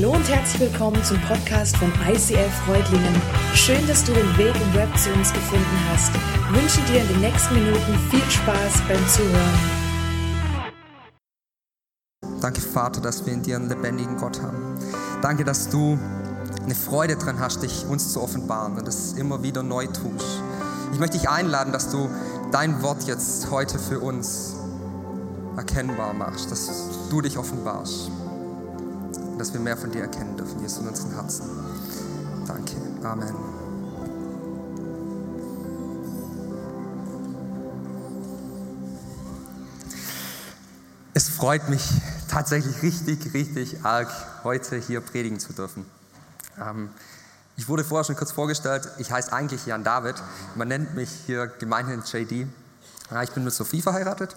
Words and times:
Hallo 0.00 0.12
und 0.12 0.28
herzlich 0.28 0.60
willkommen 0.60 1.02
zum 1.02 1.20
Podcast 1.22 1.76
von 1.76 1.92
ICF 2.08 2.54
Freudlingen. 2.64 3.20
Schön, 3.52 3.84
dass 3.88 4.04
du 4.04 4.12
den 4.12 4.38
Weg 4.38 4.54
im 4.54 4.74
Web 4.74 4.96
zu 4.96 5.10
uns 5.10 5.32
gefunden 5.32 5.76
hast. 5.90 6.12
Ich 6.14 6.62
wünsche 6.62 6.80
dir 6.82 7.00
in 7.00 7.08
den 7.08 7.20
nächsten 7.20 7.54
Minuten 7.54 7.98
viel 8.08 8.30
Spaß 8.30 8.74
beim 8.86 9.08
Zuhören. 9.08 9.58
Danke, 12.40 12.60
Vater, 12.60 13.00
dass 13.00 13.26
wir 13.26 13.32
in 13.32 13.42
dir 13.42 13.56
einen 13.56 13.68
lebendigen 13.68 14.16
Gott 14.18 14.40
haben. 14.40 14.78
Danke, 15.20 15.42
dass 15.42 15.68
du 15.68 15.98
eine 16.62 16.76
Freude 16.76 17.16
dran 17.16 17.40
hast, 17.40 17.64
dich 17.64 17.84
uns 17.86 18.12
zu 18.12 18.22
offenbaren 18.22 18.78
und 18.78 18.86
das 18.86 19.14
immer 19.14 19.42
wieder 19.42 19.64
neu 19.64 19.86
tust. 19.86 20.44
Ich 20.92 21.00
möchte 21.00 21.18
dich 21.18 21.28
einladen, 21.28 21.72
dass 21.72 21.90
du 21.90 22.08
dein 22.52 22.82
Wort 22.82 23.02
jetzt 23.08 23.50
heute 23.50 23.80
für 23.80 23.98
uns 23.98 24.54
erkennbar 25.56 26.14
machst, 26.14 26.52
dass 26.52 26.70
du 27.10 27.20
dich 27.20 27.36
offenbarst 27.36 28.12
und 29.38 29.42
dass 29.42 29.52
wir 29.52 29.60
mehr 29.60 29.76
von 29.76 29.92
dir 29.92 30.00
erkennen 30.00 30.36
dürfen, 30.36 30.60
Jesus, 30.60 30.80
in 30.80 30.88
unseren 30.88 31.14
Herzen. 31.14 31.46
Danke. 32.44 32.74
Amen. 33.04 33.32
Es 41.14 41.28
freut 41.28 41.68
mich 41.68 41.88
tatsächlich 42.28 42.82
richtig, 42.82 43.32
richtig 43.32 43.84
arg, 43.84 44.08
heute 44.42 44.74
hier 44.74 45.00
predigen 45.00 45.38
zu 45.38 45.52
dürfen. 45.52 45.86
Ähm, 46.60 46.90
ich 47.56 47.68
wurde 47.68 47.84
vorher 47.84 48.02
schon 48.02 48.16
kurz 48.16 48.32
vorgestellt, 48.32 48.88
ich 48.98 49.12
heiße 49.12 49.32
eigentlich 49.32 49.66
Jan 49.66 49.84
David, 49.84 50.16
man 50.56 50.66
nennt 50.66 50.96
mich 50.96 51.10
hier 51.26 51.46
gemeinhin 51.46 52.02
JD. 52.02 52.48
Ich 53.22 53.30
bin 53.30 53.44
mit 53.44 53.54
Sophie 53.54 53.82
verheiratet. 53.82 54.34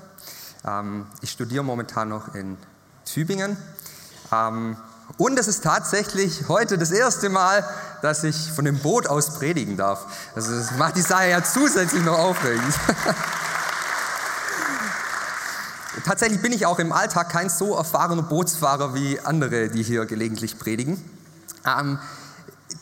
Ähm, 0.63 1.07
ich 1.21 1.31
studiere 1.31 1.63
momentan 1.63 2.09
noch 2.09 2.35
in 2.35 2.55
Tübingen. 3.03 3.57
Und 5.17 5.39
es 5.39 5.47
ist 5.47 5.63
tatsächlich 5.63 6.47
heute 6.47 6.77
das 6.77 6.91
erste 6.91 7.29
Mal, 7.29 7.65
dass 8.01 8.23
ich 8.23 8.51
von 8.51 8.65
dem 8.65 8.79
Boot 8.79 9.07
aus 9.07 9.33
predigen 9.37 9.77
darf. 9.77 10.05
Also 10.35 10.55
das 10.55 10.71
macht 10.77 10.95
die 10.95 11.01
Sache 11.01 11.29
ja 11.29 11.43
zusätzlich 11.43 12.03
noch 12.03 12.17
aufregend. 12.17 12.73
tatsächlich 16.05 16.41
bin 16.41 16.51
ich 16.51 16.65
auch 16.65 16.79
im 16.79 16.91
Alltag 16.91 17.29
kein 17.29 17.49
so 17.49 17.75
erfahrener 17.75 18.23
Bootsfahrer 18.23 18.95
wie 18.95 19.19
andere, 19.19 19.69
die 19.69 19.83
hier 19.83 20.05
gelegentlich 20.05 20.57
predigen. 20.57 21.03
Ähm, 21.65 21.99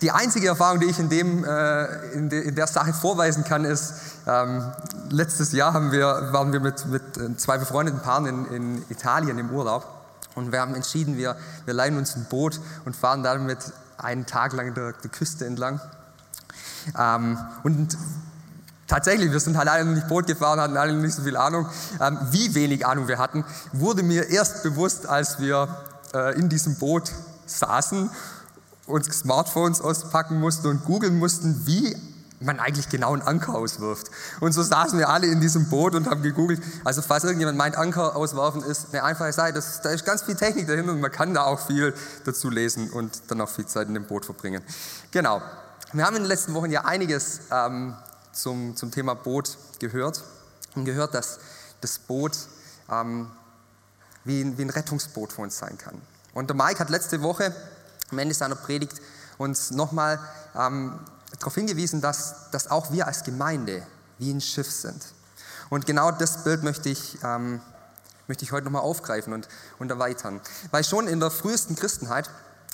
die 0.02 0.12
einzige 0.12 0.48
Erfahrung, 0.48 0.80
die 0.80 0.86
ich 0.86 1.00
in, 1.00 1.10
dem, 1.10 1.44
äh, 1.44 2.12
in, 2.14 2.30
de, 2.30 2.42
in 2.42 2.56
der 2.56 2.68
Sache 2.68 2.94
vorweisen 2.94 3.44
kann, 3.44 3.66
ist, 3.66 3.94
ähm, 4.28 4.64
letztes 5.10 5.52
Jahr 5.52 5.92
wir, 5.92 6.30
waren 6.32 6.54
wir 6.54 6.60
mit, 6.60 6.86
mit 6.86 7.18
äh, 7.18 7.36
zwei 7.38 7.58
befreundeten 7.58 8.02
Paaren 8.02 8.26
in, 8.28 8.46
in 8.46 8.86
Italien 8.90 9.38
im 9.40 9.50
Urlaub 9.50 9.99
und 10.40 10.52
wir 10.52 10.60
haben 10.62 10.76
entschieden, 10.76 11.18
wir, 11.18 11.36
wir 11.66 11.74
leihen 11.74 11.98
uns 11.98 12.16
ein 12.16 12.26
Boot 12.30 12.60
und 12.86 12.96
fahren 12.96 13.22
damit 13.24 13.60
einen 13.98 14.26
Tag 14.26 14.54
lang 14.54 14.74
der, 14.74 14.94
der 14.94 15.10
Küste 15.10 15.46
entlang. 15.46 15.80
Ähm, 16.98 17.38
und 17.64 17.98
tatsächlich, 18.88 19.32
wir 19.32 19.40
sind 19.40 19.58
halt 19.58 19.68
alle 19.68 19.86
noch 19.86 19.94
nicht 19.94 20.08
Boot 20.08 20.28
gefahren, 20.28 20.60
hatten 20.60 20.78
alle 20.78 20.94
nicht 20.94 21.14
so 21.14 21.22
viel 21.22 21.38
Ahnung. 21.38 21.68
Ähm, 22.00 22.18
wie 22.32 22.56
wenig 22.56 22.86
Ahnung 22.86 23.08
wir 23.08 23.18
hatten, 23.18 23.44
wurde 23.74 24.04
mir 24.04 24.30
erst 24.30 24.64
bewusst, 24.64 25.06
als 25.08 25.40
wir 25.40 25.68
äh, 26.14 26.40
in 26.40 26.50
diesem 26.50 26.76
Boot 26.76 27.12
saßen 27.46 28.10
uns 28.86 29.06
Smartphones 29.20 29.82
auspacken 29.82 30.40
mussten 30.40 30.68
und 30.68 30.86
googeln 30.86 31.18
mussten, 31.20 31.68
wie 31.68 31.96
man 32.40 32.60
eigentlich 32.60 32.90
genau 32.90 33.14
einen 33.14 33.22
Anker 33.22 33.56
auswirft. 33.56 34.10
Und 34.40 34.54
so 34.54 34.64
saßen 34.64 34.98
wir 34.98 35.10
alle 35.10 35.28
in 35.28 35.42
diesem 35.42 35.70
Boot 35.70 35.96
und 35.96 36.10
haben 36.10 36.22
gegoogelt. 36.22 36.62
Also 36.84 37.02
falls 37.02 37.24
irgendjemand 37.24 37.58
meint, 37.58 37.76
Anker 37.78 38.16
auswerfen 38.16 38.64
ist 38.64 38.94
eine 38.94 39.04
einfache 39.04 39.34
Sache, 39.34 39.54
das, 39.54 39.82
da 39.82 39.90
ist 39.90 40.06
ganz 40.06 40.24
viel 40.24 40.36
Technik 40.36 40.68
dahinter 40.68 40.94
und 40.94 41.02
man 41.02 41.12
kann 41.12 41.34
da 41.34 41.44
auch 41.44 41.60
viel 41.60 41.94
dazu 42.24 42.50
lesen 42.50 42.90
und 42.92 43.24
dann 43.28 43.42
auch 43.42 43.50
viel 43.50 43.66
Zeit 43.66 43.88
in 43.88 43.94
dem 43.94 44.06
Boot 44.06 44.26
verbringen. 44.26 44.64
Genau. 45.12 45.42
Wir 45.92 46.06
haben 46.06 46.16
in 46.16 46.24
den 46.24 46.30
letzten 46.30 46.54
Wochen 46.54 46.72
ja 46.72 46.86
einiges 46.86 47.42
ähm, 47.52 47.96
zum, 48.32 48.76
zum 48.76 48.92
Thema 48.92 49.16
Boot 49.16 49.58
gehört 49.80 50.24
und 50.76 50.86
gehört, 50.86 51.14
dass 51.14 51.40
das 51.82 52.00
Boot 52.00 52.38
ähm, 52.92 53.30
wie, 54.24 54.42
ein, 54.42 54.58
wie 54.58 54.62
ein 54.62 54.70
Rettungsboot 54.70 55.34
für 55.34 55.42
uns 55.42 55.58
sein 55.58 55.78
kann. 55.78 56.00
Und 56.34 56.50
der 56.50 56.56
Mike 56.56 56.80
hat 56.80 56.90
letzte 56.90 57.22
Woche 57.22 57.54
am 58.12 58.20
Ende 58.20 58.34
seiner 58.34 58.56
Predigt 58.56 59.02
uns 59.38 59.72
nochmal 59.72 60.20
ähm, 60.56 61.00
darauf 61.40 61.56
hingewiesen, 61.56 62.02
dass, 62.02 62.52
dass 62.52 62.70
auch 62.70 62.92
wir 62.92 63.08
als 63.08 63.24
Gemeinde 63.24 63.86
wie 64.18 64.32
ein 64.32 64.42
Schiff 64.42 64.70
sind. 64.70 65.14
Und 65.70 65.86
genau 65.86 66.12
das 66.12 66.44
Bild 66.44 66.64
möchte 66.64 66.90
ich, 66.90 67.18
ähm, 67.24 67.62
möchte 68.28 68.44
ich 68.44 68.52
heute 68.52 68.66
nochmal 68.66 68.82
aufgreifen 68.82 69.34
und, 69.34 69.48
und 69.80 69.90
erweitern. 69.90 70.42
Weil 70.72 70.84
schon 70.84 71.08
in 71.08 71.20
der 71.20 71.32
frühesten 71.32 71.76
Christenheit 71.76 72.30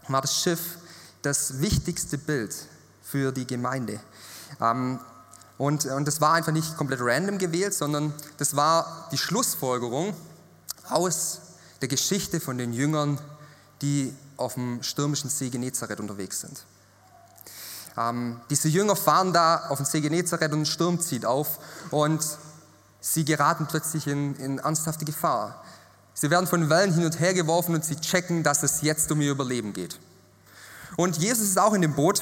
war 0.07 0.21
das 0.21 0.35
Schiff 0.35 0.77
das 1.21 1.61
wichtigste 1.61 2.17
Bild 2.17 2.55
für 3.01 3.31
die 3.31 3.47
Gemeinde. 3.47 3.99
Ähm, 4.61 4.99
und, 5.57 5.85
und 5.85 6.07
das 6.07 6.19
war 6.19 6.33
einfach 6.33 6.51
nicht 6.51 6.75
komplett 6.77 6.99
random 7.01 7.37
gewählt, 7.37 7.73
sondern 7.73 8.13
das 8.37 8.55
war 8.55 9.07
die 9.11 9.17
Schlussfolgerung 9.17 10.13
aus 10.89 11.39
der 11.81 11.87
Geschichte 11.87 12.39
von 12.39 12.57
den 12.57 12.73
Jüngern, 12.73 13.19
die 13.81 14.13
auf 14.37 14.55
dem 14.55 14.83
stürmischen 14.83 15.29
See 15.29 15.49
Genezareth 15.49 15.99
unterwegs 15.99 16.41
sind. 16.41 16.65
Ähm, 17.97 18.39
diese 18.49 18.67
Jünger 18.67 18.95
fahren 18.95 19.33
da 19.33 19.67
auf 19.69 19.77
dem 19.77 19.85
See 19.85 20.01
Genezareth 20.01 20.51
und 20.51 20.61
ein 20.61 20.65
Sturm 20.65 20.99
zieht 20.99 21.25
auf 21.25 21.59
und 21.91 22.25
sie 22.99 23.23
geraten 23.23 23.67
plötzlich 23.67 24.07
in, 24.07 24.35
in 24.35 24.59
ernsthafte 24.59 25.05
Gefahr. 25.05 25.63
Sie 26.13 26.29
werden 26.29 26.47
von 26.47 26.69
Wellen 26.69 26.93
hin 26.93 27.05
und 27.05 27.19
her 27.19 27.33
geworfen 27.33 27.75
und 27.75 27.85
sie 27.85 27.95
checken, 27.97 28.43
dass 28.43 28.63
es 28.63 28.81
jetzt 28.81 29.11
um 29.11 29.21
ihr 29.21 29.31
Überleben 29.31 29.73
geht. 29.73 29.99
Und 30.97 31.17
Jesus 31.17 31.49
ist 31.49 31.59
auch 31.59 31.73
in 31.73 31.81
dem 31.81 31.93
Boot 31.93 32.21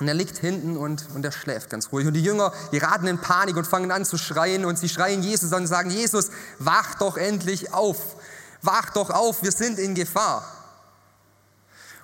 und 0.00 0.08
er 0.08 0.14
liegt 0.14 0.38
hinten 0.38 0.76
und, 0.76 1.06
und 1.14 1.24
er 1.24 1.32
schläft 1.32 1.70
ganz 1.70 1.90
ruhig. 1.92 2.06
Und 2.06 2.14
die 2.14 2.22
Jünger 2.22 2.52
geraten 2.70 3.06
in 3.06 3.18
Panik 3.18 3.56
und 3.56 3.66
fangen 3.66 3.90
an 3.90 4.04
zu 4.04 4.18
schreien 4.18 4.64
und 4.64 4.78
sie 4.78 4.88
schreien 4.88 5.22
Jesus 5.22 5.52
an 5.52 5.62
und 5.62 5.68
sagen, 5.68 5.90
Jesus, 5.90 6.30
wach 6.58 6.96
doch 6.96 7.16
endlich 7.16 7.72
auf. 7.72 8.16
Wach 8.62 8.90
doch 8.90 9.10
auf, 9.10 9.42
wir 9.42 9.52
sind 9.52 9.78
in 9.78 9.94
Gefahr. 9.94 10.44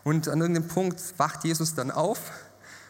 Und 0.04 0.28
an 0.28 0.40
irgendeinem 0.40 0.68
Punkt 0.68 1.00
wacht 1.18 1.44
Jesus 1.44 1.74
dann 1.74 1.90
auf 1.90 2.18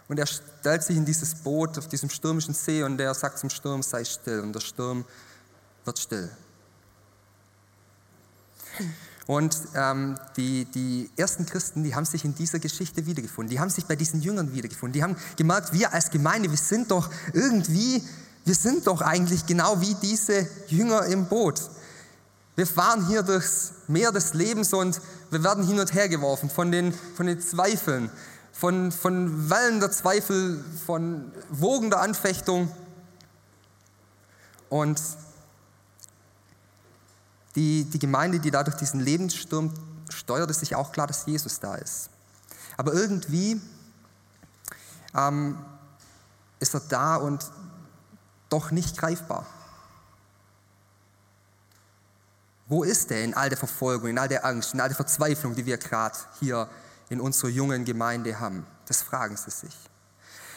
und 0.09 0.19
er 0.19 0.26
stellt 0.26 0.82
sich 0.82 0.97
in 0.97 1.04
dieses 1.04 1.34
Boot 1.34 1.78
auf 1.78 1.88
diesem 1.88 2.10
stürmischen 2.10 2.54
See 2.54 2.82
und 2.82 3.00
er 3.00 3.15
sagt 3.15 3.38
zum 3.38 3.50
Sturm, 3.50 3.82
sei 3.82 4.04
still. 4.04 4.41
Und 4.41 4.53
der 4.53 4.60
Sturm 4.60 5.04
wird 5.84 5.98
still. 5.98 6.31
Und 9.26 9.59
ähm, 9.75 10.19
die, 10.37 10.66
die 10.66 11.10
ersten 11.16 11.47
Christen, 11.47 11.82
die 11.82 11.94
haben 11.94 12.04
sich 12.04 12.26
in 12.26 12.34
dieser 12.34 12.59
Geschichte 12.59 13.06
wiedergefunden. 13.06 13.50
Die 13.50 13.59
haben 13.59 13.70
sich 13.70 13.87
bei 13.87 13.97
diesen 13.97 14.20
Jüngern 14.20 14.53
wiedergefunden. 14.53 14.92
Die 14.92 15.03
haben 15.03 15.16
gemerkt, 15.37 15.72
wir 15.72 15.94
als 15.94 16.10
Gemeinde, 16.10 16.50
wir 16.50 16.59
sind 16.59 16.91
doch 16.91 17.09
irgendwie, 17.32 18.03
wir 18.44 18.54
sind 18.54 18.86
doch 18.86 19.00
eigentlich 19.00 19.47
genau 19.47 19.81
wie 19.81 19.94
diese 19.94 20.47
Jünger 20.69 21.06
im 21.06 21.26
Boot. 21.26 21.62
Wir 22.56 22.66
fahren 22.66 23.06
hier 23.06 23.22
durchs 23.22 23.72
Meer 23.88 24.12
des 24.12 24.34
Lebens 24.34 24.75
und 24.75 25.00
wir 25.31 25.42
werden 25.42 25.66
hin 25.66 25.81
und 25.81 25.94
her 25.94 26.09
geworfen 26.09 26.50
von 26.50 26.71
den, 26.71 26.92
von 27.16 27.26
den 27.26 27.41
Zweifeln, 27.41 28.10
von, 28.54 28.92
von 28.92 29.50
Wellen 29.50 29.81
der 29.81 29.91
Zweifel, 29.91 30.65
von 30.87 31.32
Wogen 31.50 31.91
der 31.91 32.00
Anfechtung. 32.00 32.72
Und 34.70 35.03
die, 37.56 37.84
die 37.84 37.98
Gemeinde, 37.98 38.38
die 38.38 38.53
dadurch 38.53 38.76
diesen 38.76 39.00
Lebenssturm 39.00 39.75
steuert, 40.09 40.50
ist 40.50 40.60
sich 40.60 40.76
auch 40.76 40.92
klar, 40.92 41.09
dass 41.09 41.26
Jesus 41.26 41.59
da 41.59 41.75
ist. 41.75 42.10
Aber 42.76 42.92
irgendwie 42.92 43.60
ähm, 45.16 45.59
ist 46.60 46.75
er 46.75 46.81
da 46.81 47.16
und 47.16 47.44
doch 48.50 48.71
nicht 48.71 48.97
greifbar. 48.97 49.47
Wo 52.69 52.84
ist 52.84 53.10
er 53.10 53.25
in 53.25 53.34
all 53.34 53.48
der 53.48 53.59
Verfolgung, 53.59 54.10
in 54.10 54.19
all 54.19 54.28
der 54.28 54.45
Angst, 54.45 54.74
in 54.74 54.80
all 54.80 54.89
der 54.89 54.97
Verzweiflung, 54.97 55.57
die 55.57 55.66
wir 55.66 55.77
gerade 55.77 56.16
hier 56.39 56.68
in 57.15 57.21
unserer 57.21 57.49
jungen 57.49 57.84
Gemeinde 57.84 58.39
haben? 58.39 58.66
Das 58.87 59.03
fragen 59.03 59.37
sie 59.37 59.51
sich. 59.51 59.75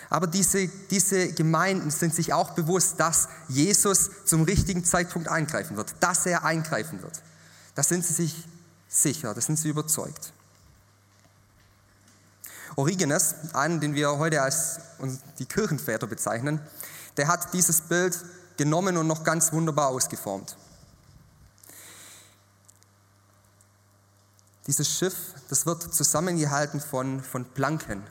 Aber 0.10 0.28
diese, 0.28 0.68
diese 0.68 1.34
Gemeinden 1.34 1.92
sind 1.92 2.14
sich 2.16 2.34
auch 2.34 2.52
bewusst, 2.52 3.00
dass 3.00 3.28
Jesus 3.48 4.10
zum 4.26 4.44
richtigen 4.44 4.84
Zeitpunkt 4.84 5.28
eingreifen 5.28 5.78
wird, 5.78 5.96
dass 6.00 6.26
er 6.26 6.44
eingreifen 6.44 7.02
wird. 7.02 7.22
Da 7.76 7.84
sind 7.84 8.06
sie 8.06 8.14
sich 8.14 8.48
sicher, 8.88 9.34
da 9.34 9.42
sind 9.42 9.58
sie 9.60 9.70
überzeugt. 9.70 10.34
Origenes, 12.76 13.36
einen, 13.54 13.80
den 13.80 13.96
wir 13.96 14.18
heute 14.18 14.42
als 14.42 14.80
die 15.40 15.46
Kirchenväter 15.46 16.08
bezeichnen, 16.08 16.62
der 17.18 17.28
hat 17.28 17.54
dieses 17.54 17.82
Bild 17.82 18.24
genommen 18.56 18.98
und 18.98 19.08
noch 19.08 19.24
ganz 19.24 19.52
wunderbar 19.52 19.90
ausgeformt. 19.90 20.56
Dieses 24.68 24.90
Schiff, 24.90 25.16
das 25.50 25.66
wird 25.66 25.82
zusammengehalten 25.94 26.82
von, 26.82 27.22
von 27.22 27.46
Planken. 27.46 28.04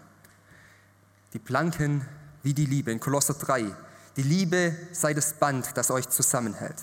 Die 1.34 1.38
Planken 1.38 2.08
wie 2.42 2.54
die 2.54 2.64
Liebe 2.64 2.90
in 2.90 2.98
Kolosser 2.98 3.34
3. 3.34 3.74
Die 4.16 4.22
Liebe 4.22 4.74
sei 4.92 5.12
das 5.12 5.34
Band, 5.34 5.76
das 5.76 5.90
euch 5.90 6.08
zusammenhält. 6.08 6.76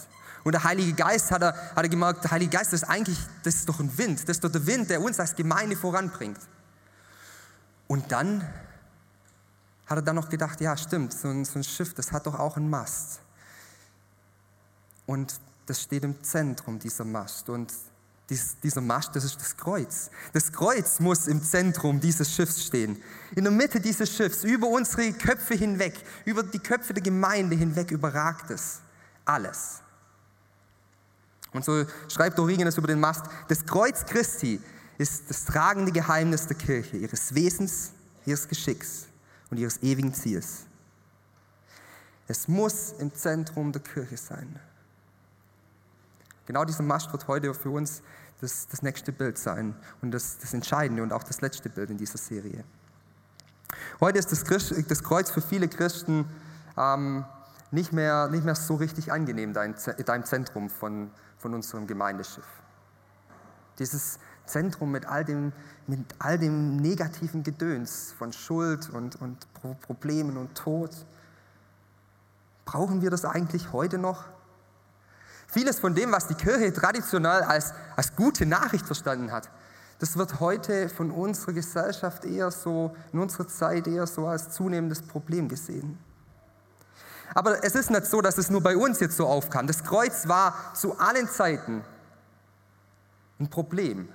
Und 0.43 0.51
der 0.51 0.63
Heilige 0.63 0.93
Geist 0.93 1.31
hat 1.31 1.41
er, 1.41 1.55
hat 1.55 1.83
er 1.83 1.89
gemerkt, 1.89 2.23
der 2.23 2.31
Heilige 2.31 2.55
Geist 2.57 2.73
ist 2.73 2.83
eigentlich, 2.83 3.17
das 3.43 3.55
ist 3.55 3.69
doch 3.69 3.79
ein 3.79 3.97
Wind, 3.97 4.21
das 4.23 4.37
ist 4.37 4.43
doch 4.43 4.51
der 4.51 4.67
Wind, 4.67 4.89
der 4.89 5.01
uns 5.01 5.19
als 5.19 5.35
Gemeinde 5.35 5.75
voranbringt. 5.75 6.39
Und 7.87 8.11
dann 8.11 8.41
hat 9.87 9.97
er 9.97 10.01
dann 10.01 10.15
noch 10.15 10.29
gedacht, 10.29 10.61
ja 10.61 10.77
stimmt, 10.77 11.13
so 11.13 11.29
ein, 11.29 11.45
so 11.45 11.57
ein 11.57 11.63
Schiff, 11.63 11.93
das 11.93 12.11
hat 12.11 12.27
doch 12.27 12.37
auch 12.37 12.57
einen 12.57 12.69
Mast. 12.69 13.21
Und 15.05 15.39
das 15.65 15.81
steht 15.81 16.03
im 16.03 16.21
Zentrum, 16.23 16.77
dieser 16.77 17.05
Mast. 17.05 17.49
Und 17.49 17.73
dies, 18.33 18.57
dieser 18.61 18.81
Mast, 18.81 19.15
das 19.15 19.23
ist 19.23 19.39
das 19.39 19.55
Kreuz. 19.55 20.09
Das 20.33 20.51
Kreuz 20.51 20.99
muss 20.99 21.27
im 21.27 21.41
Zentrum 21.43 21.99
dieses 21.99 22.33
Schiffs 22.33 22.65
stehen. 22.65 23.01
In 23.35 23.43
der 23.43 23.53
Mitte 23.53 23.79
dieses 23.79 24.09
Schiffs, 24.09 24.43
über 24.43 24.67
unsere 24.67 25.13
Köpfe 25.13 25.53
hinweg, 25.53 25.93
über 26.25 26.43
die 26.43 26.59
Köpfe 26.59 26.93
der 26.93 27.03
Gemeinde 27.03 27.55
hinweg 27.55 27.91
überragt 27.91 28.49
es 28.49 28.79
alles. 29.25 29.81
Und 31.51 31.63
so 31.63 31.85
schreibt 32.09 32.39
Origenes 32.39 32.77
über 32.77 32.87
den 32.87 32.99
Mast, 32.99 33.25
das 33.47 33.65
Kreuz 33.65 34.03
Christi 34.05 34.59
ist 34.97 35.29
das 35.29 35.45
tragende 35.45 35.91
Geheimnis 35.91 36.47
der 36.47 36.57
Kirche, 36.57 36.97
ihres 36.97 37.35
Wesens, 37.35 37.91
ihres 38.25 38.47
Geschicks 38.47 39.05
und 39.51 39.57
ihres 39.57 39.81
ewigen 39.83 40.13
Ziels. 40.13 40.65
Es 42.27 42.47
muss 42.47 42.93
im 42.97 43.13
Zentrum 43.13 43.71
der 43.71 43.81
Kirche 43.81 44.17
sein. 44.17 44.59
Genau 46.45 46.65
dieser 46.65 46.83
Mast 46.83 47.11
wird 47.11 47.27
heute 47.27 47.53
für 47.53 47.69
uns 47.69 48.01
das, 48.43 48.67
das 48.67 48.81
nächste 48.81 49.13
Bild 49.13 49.37
sein 49.37 49.73
und 50.01 50.11
das, 50.11 50.37
das 50.37 50.53
Entscheidende 50.53 51.01
und 51.01 51.13
auch 51.13 51.23
das 51.23 51.39
letzte 51.39 51.69
Bild 51.69 51.89
in 51.89 51.97
dieser 51.97 52.17
Serie. 52.17 52.65
Heute 54.01 54.19
ist 54.19 54.31
das, 54.31 54.43
Christ, 54.43 54.73
das 54.89 55.01
Kreuz 55.01 55.31
für 55.31 55.41
viele 55.41 55.69
Christen 55.69 56.25
ähm, 56.77 57.23
nicht, 57.71 57.93
mehr, 57.93 58.27
nicht 58.27 58.43
mehr 58.43 58.55
so 58.55 58.75
richtig 58.75 59.11
angenehm, 59.13 59.53
dein, 59.53 59.75
dein 60.05 60.25
Zentrum 60.25 60.69
von, 60.69 61.09
von 61.37 61.53
unserem 61.53 61.87
Gemeindeschiff. 61.87 62.45
Dieses 63.79 64.19
Zentrum 64.45 64.91
mit 64.91 65.05
all 65.05 65.23
dem, 65.23 65.53
mit 65.87 66.01
all 66.19 66.37
dem 66.37 66.75
negativen 66.75 67.43
Gedöns 67.43 68.13
von 68.17 68.33
Schuld 68.33 68.89
und, 68.89 69.15
und 69.21 69.47
Problemen 69.81 70.35
und 70.35 70.53
Tod. 70.53 70.91
Brauchen 72.65 73.01
wir 73.01 73.09
das 73.09 73.23
eigentlich 73.23 73.71
heute 73.71 73.97
noch? 73.97 74.25
Vieles 75.53 75.79
von 75.79 75.93
dem, 75.93 76.11
was 76.11 76.25
die 76.25 76.33
Kirche 76.33 76.73
traditionell 76.73 77.43
als, 77.43 77.73
als 77.95 78.15
gute 78.15 78.43
Nachricht 78.47 78.87
verstanden 78.87 79.31
hat, 79.31 79.51
das 79.99 80.17
wird 80.17 80.39
heute 80.39 80.89
von 80.89 81.11
unserer 81.11 81.53
Gesellschaft 81.53 82.25
eher 82.25 82.49
so, 82.49 82.95
in 83.13 83.19
unserer 83.19 83.47
Zeit 83.47 83.85
eher 83.85 84.07
so 84.07 84.25
als 84.25 84.49
zunehmendes 84.49 85.03
Problem 85.03 85.47
gesehen. 85.47 85.99
Aber 87.35 87.63
es 87.63 87.75
ist 87.75 87.91
nicht 87.91 88.07
so, 88.07 88.19
dass 88.21 88.39
es 88.39 88.49
nur 88.49 88.61
bei 88.61 88.75
uns 88.75 88.99
jetzt 88.99 89.15
so 89.15 89.27
aufkam. 89.27 89.67
Das 89.67 89.83
Kreuz 89.83 90.27
war 90.27 90.73
zu 90.73 90.97
allen 90.97 91.29
Zeiten 91.29 91.83
ein 93.39 93.49
Problem. 93.49 94.09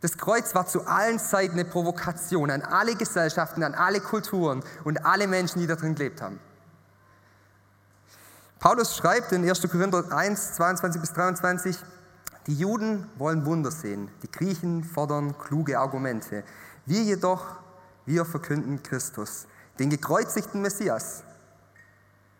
Das 0.00 0.16
Kreuz 0.16 0.54
war 0.54 0.66
zu 0.66 0.86
allen 0.86 1.18
Zeiten 1.18 1.52
eine 1.52 1.66
Provokation 1.66 2.50
an 2.50 2.62
alle 2.62 2.94
Gesellschaften, 2.94 3.62
an 3.62 3.74
alle 3.74 4.00
Kulturen 4.00 4.64
und 4.84 5.04
alle 5.04 5.26
Menschen, 5.26 5.60
die 5.60 5.66
da 5.66 5.76
drin 5.76 5.94
gelebt 5.94 6.22
haben. 6.22 6.40
Paulus 8.58 8.96
schreibt 8.96 9.30
in 9.30 9.48
1. 9.48 9.62
Korinther 9.70 10.10
1, 10.10 10.54
22 10.54 11.00
bis 11.00 11.12
23, 11.12 11.78
die 12.48 12.54
Juden 12.54 13.08
wollen 13.16 13.44
Wunder 13.44 13.70
sehen, 13.70 14.10
die 14.22 14.30
Griechen 14.30 14.82
fordern 14.82 15.38
kluge 15.38 15.78
Argumente. 15.78 16.42
Wir 16.84 17.02
jedoch, 17.02 17.44
wir 18.04 18.24
verkünden 18.24 18.82
Christus, 18.82 19.46
den 19.78 19.90
gekreuzigten 19.90 20.60
Messias. 20.60 21.22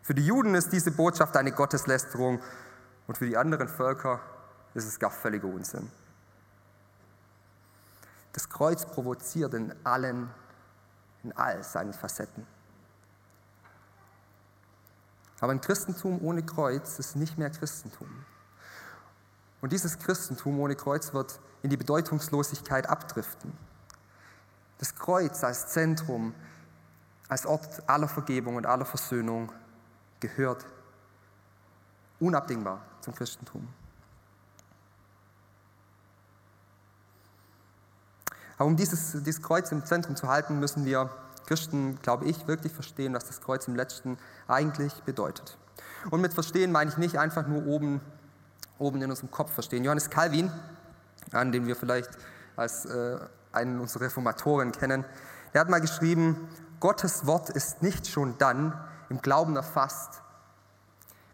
Für 0.02 0.14
die 0.14 0.26
Juden 0.26 0.56
ist 0.56 0.72
diese 0.72 0.90
Botschaft 0.90 1.36
eine 1.36 1.52
Gotteslästerung 1.52 2.40
und 3.06 3.16
für 3.16 3.26
die 3.26 3.36
anderen 3.36 3.68
Völker 3.68 4.18
ist 4.74 4.88
es 4.88 4.98
gar 4.98 5.10
völliger 5.12 5.46
Unsinn. 5.46 5.88
Das 8.32 8.48
Kreuz 8.48 8.84
provoziert 8.86 9.54
in 9.54 9.72
allen, 9.84 10.28
in 11.22 11.32
all 11.36 11.62
seinen 11.62 11.92
Facetten. 11.92 12.57
Aber 15.40 15.52
ein 15.52 15.60
Christentum 15.60 16.20
ohne 16.22 16.42
Kreuz 16.42 16.98
ist 16.98 17.16
nicht 17.16 17.38
mehr 17.38 17.50
Christentum. 17.50 18.08
Und 19.60 19.72
dieses 19.72 19.98
Christentum 19.98 20.58
ohne 20.60 20.76
Kreuz 20.76 21.12
wird 21.14 21.40
in 21.62 21.70
die 21.70 21.76
Bedeutungslosigkeit 21.76 22.88
abdriften. 22.88 23.52
Das 24.78 24.94
Kreuz 24.94 25.42
als 25.42 25.68
Zentrum, 25.68 26.34
als 27.28 27.46
Ort 27.46 27.88
aller 27.88 28.08
Vergebung 28.08 28.56
und 28.56 28.66
aller 28.66 28.84
Versöhnung 28.84 29.52
gehört 30.20 30.64
unabdingbar 32.20 32.80
zum 33.00 33.14
Christentum. 33.14 33.68
Aber 38.56 38.66
um 38.66 38.76
dieses, 38.76 39.12
dieses 39.22 39.40
Kreuz 39.40 39.70
im 39.70 39.84
Zentrum 39.84 40.16
zu 40.16 40.28
halten, 40.28 40.58
müssen 40.58 40.84
wir 40.84 41.10
Christen, 41.48 41.98
glaube 42.02 42.26
ich, 42.26 42.46
wirklich 42.46 42.72
verstehen, 42.72 43.14
was 43.14 43.26
das 43.26 43.40
Kreuz 43.40 43.66
im 43.68 43.74
Letzten 43.74 44.18
eigentlich 44.46 44.92
bedeutet. 45.04 45.56
Und 46.10 46.20
mit 46.20 46.34
verstehen 46.34 46.70
meine 46.70 46.90
ich 46.90 46.98
nicht 46.98 47.18
einfach 47.18 47.46
nur 47.46 47.66
oben, 47.66 48.02
oben 48.78 49.00
in 49.00 49.08
unserem 49.08 49.30
Kopf 49.30 49.52
verstehen. 49.52 49.82
Johannes 49.82 50.10
Calvin, 50.10 50.52
an 51.32 51.50
den 51.50 51.66
wir 51.66 51.74
vielleicht 51.74 52.10
als 52.56 52.84
äh, 52.84 53.18
einen 53.52 53.80
unserer 53.80 54.04
Reformatoren 54.04 54.72
kennen, 54.72 55.06
der 55.54 55.62
hat 55.62 55.70
mal 55.70 55.80
geschrieben, 55.80 56.48
Gottes 56.80 57.26
Wort 57.26 57.48
ist 57.48 57.82
nicht 57.82 58.06
schon 58.06 58.36
dann 58.36 58.78
im 59.08 59.22
Glauben 59.22 59.56
erfasst, 59.56 60.20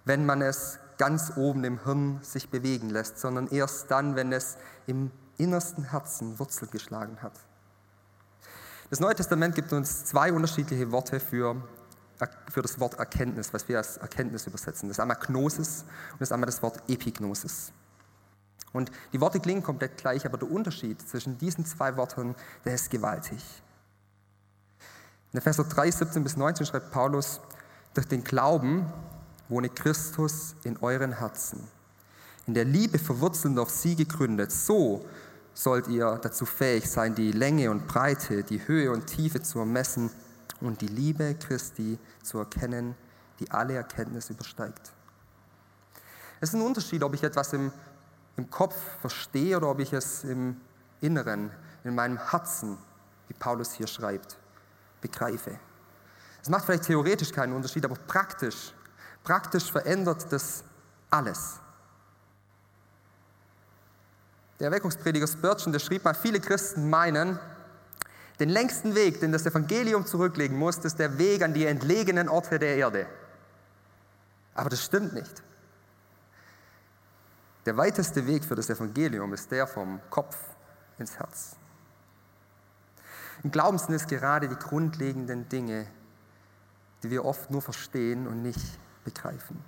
wenn 0.04 0.24
man 0.24 0.42
es 0.42 0.78
ganz 0.96 1.32
oben 1.36 1.64
im 1.64 1.82
Hirn 1.82 2.20
sich 2.22 2.50
bewegen 2.50 2.88
lässt, 2.88 3.18
sondern 3.18 3.48
erst 3.48 3.90
dann, 3.90 4.14
wenn 4.14 4.32
es 4.32 4.56
im 4.86 5.10
innersten 5.38 5.90
Herzen 5.90 6.38
Wurzel 6.38 6.68
geschlagen 6.68 7.18
hat. 7.20 7.32
Das 8.90 9.00
Neue 9.00 9.14
Testament 9.14 9.54
gibt 9.54 9.72
uns 9.72 10.04
zwei 10.04 10.32
unterschiedliche 10.32 10.90
Worte 10.92 11.18
für, 11.18 11.56
für 12.50 12.62
das 12.62 12.78
Wort 12.78 12.94
Erkenntnis, 12.94 13.52
was 13.52 13.66
wir 13.68 13.78
als 13.78 13.96
Erkenntnis 13.96 14.46
übersetzen. 14.46 14.88
Das 14.88 14.98
ist 14.98 15.00
einmal 15.00 15.16
Gnosis 15.16 15.84
und 16.12 16.20
das 16.20 16.28
ist 16.28 16.32
einmal 16.32 16.46
das 16.46 16.62
Wort 16.62 16.82
Epignosis. 16.88 17.72
Und 18.72 18.90
die 19.12 19.20
Worte 19.20 19.40
klingen 19.40 19.62
komplett 19.62 19.96
gleich, 19.96 20.26
aber 20.26 20.36
der 20.36 20.50
Unterschied 20.50 21.00
zwischen 21.00 21.38
diesen 21.38 21.64
zwei 21.64 21.96
Worten, 21.96 22.34
der 22.64 22.74
ist 22.74 22.90
gewaltig. 22.90 23.40
In 25.32 25.38
Epheser 25.38 25.64
3, 25.64 25.90
17 25.90 26.22
bis 26.22 26.36
19 26.36 26.66
schreibt 26.66 26.90
Paulus, 26.90 27.40
durch 27.94 28.06
den 28.06 28.22
Glauben 28.22 28.92
wohne 29.48 29.68
Christus 29.68 30.56
in 30.64 30.76
euren 30.78 31.18
Herzen. 31.18 31.68
In 32.46 32.54
der 32.54 32.64
Liebe 32.64 32.98
verwurzelnd 32.98 33.58
auf 33.58 33.70
sie 33.70 33.96
gegründet, 33.96 34.52
so 34.52 35.06
sollt 35.54 35.88
ihr 35.88 36.18
dazu 36.20 36.44
fähig 36.44 36.90
sein, 36.90 37.14
die 37.14 37.32
Länge 37.32 37.70
und 37.70 37.86
Breite, 37.86 38.42
die 38.42 38.66
Höhe 38.66 38.90
und 38.90 39.06
Tiefe 39.06 39.40
zu 39.40 39.60
ermessen 39.60 40.10
und 40.60 40.80
die 40.80 40.88
Liebe 40.88 41.34
Christi 41.36 41.98
zu 42.22 42.38
erkennen, 42.38 42.94
die 43.38 43.50
alle 43.50 43.74
Erkenntnis 43.74 44.30
übersteigt. 44.30 44.92
Es 46.40 46.50
ist 46.50 46.56
ein 46.56 46.62
Unterschied, 46.62 47.02
ob 47.02 47.14
ich 47.14 47.22
etwas 47.22 47.52
im, 47.52 47.72
im 48.36 48.50
Kopf 48.50 48.76
verstehe 49.00 49.56
oder 49.56 49.70
ob 49.70 49.78
ich 49.80 49.92
es 49.92 50.24
im 50.24 50.60
Inneren, 51.00 51.50
in 51.84 51.94
meinem 51.94 52.18
Herzen, 52.30 52.76
wie 53.28 53.34
Paulus 53.34 53.72
hier 53.72 53.86
schreibt, 53.86 54.36
begreife. 55.00 55.58
Es 56.42 56.48
macht 56.48 56.66
vielleicht 56.66 56.84
theoretisch 56.84 57.32
keinen 57.32 57.54
Unterschied, 57.54 57.84
aber 57.84 57.94
praktisch, 57.94 58.74
praktisch 59.22 59.70
verändert 59.70 60.30
das 60.30 60.64
alles. 61.10 61.60
Der 64.60 64.66
Erweckungsprediger 64.66 65.26
Spurgeon, 65.26 65.72
der 65.72 65.80
schrieb 65.80 66.04
mal, 66.04 66.14
viele 66.14 66.40
Christen 66.40 66.88
meinen, 66.88 67.38
den 68.40 68.48
längsten 68.48 68.94
Weg, 68.94 69.20
den 69.20 69.32
das 69.32 69.46
Evangelium 69.46 70.06
zurücklegen 70.06 70.56
muss, 70.56 70.78
ist 70.78 70.98
der 70.98 71.18
Weg 71.18 71.42
an 71.42 71.54
die 71.54 71.66
entlegenen 71.66 72.28
Orte 72.28 72.58
der 72.58 72.76
Erde. 72.76 73.06
Aber 74.54 74.70
das 74.70 74.82
stimmt 74.82 75.12
nicht. 75.12 75.42
Der 77.66 77.76
weiteste 77.76 78.26
Weg 78.26 78.44
für 78.44 78.54
das 78.54 78.68
Evangelium 78.70 79.32
ist 79.32 79.50
der 79.50 79.66
vom 79.66 80.00
Kopf 80.10 80.36
ins 80.98 81.18
Herz. 81.18 81.56
Im 83.42 83.50
Glauben 83.50 83.78
sind 83.78 83.94
es 83.94 84.06
gerade 84.06 84.48
die 84.48 84.56
grundlegenden 84.56 85.48
Dinge, 85.48 85.86
die 87.02 87.10
wir 87.10 87.24
oft 87.24 87.50
nur 87.50 87.62
verstehen 87.62 88.26
und 88.26 88.42
nicht 88.42 88.78
begreifen. 89.04 89.62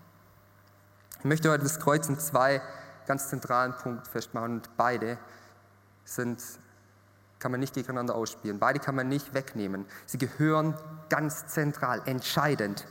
Ich 1.18 1.24
möchte 1.24 1.50
heute 1.50 1.64
das 1.64 1.78
Kreuz 1.78 2.08
in 2.08 2.18
zwei 2.18 2.62
ganz 3.06 3.28
zentralen 3.28 3.74
Punkt 3.74 4.06
festmachen. 4.08 4.56
Und 4.56 4.76
beide 4.76 5.18
sind, 6.04 6.42
kann 7.38 7.50
man 7.50 7.60
nicht 7.60 7.74
gegeneinander 7.74 8.14
ausspielen. 8.14 8.58
Beide 8.58 8.78
kann 8.78 8.94
man 8.94 9.08
nicht 9.08 9.34
wegnehmen. 9.34 9.86
Sie 10.06 10.18
gehören 10.18 10.74
ganz 11.08 11.46
zentral, 11.46 12.02
entscheidend 12.06 12.86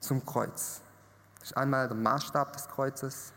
zum 0.00 0.24
Kreuz. 0.24 0.80
Das 1.38 1.50
ist 1.50 1.56
einmal 1.56 1.88
der 1.88 1.96
Maßstab 1.96 2.52
des 2.52 2.68
Kreuzes 2.68 3.32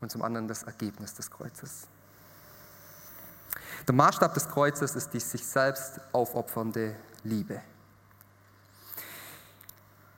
und 0.00 0.10
zum 0.10 0.22
anderen 0.22 0.48
das 0.48 0.62
Ergebnis 0.62 1.14
des 1.14 1.30
Kreuzes. 1.30 1.88
Der 3.86 3.94
Maßstab 3.94 4.34
des 4.34 4.48
Kreuzes 4.48 4.94
ist 4.94 5.12
die 5.12 5.20
sich 5.20 5.46
selbst 5.46 6.00
aufopfernde 6.12 6.96
Liebe. 7.22 7.60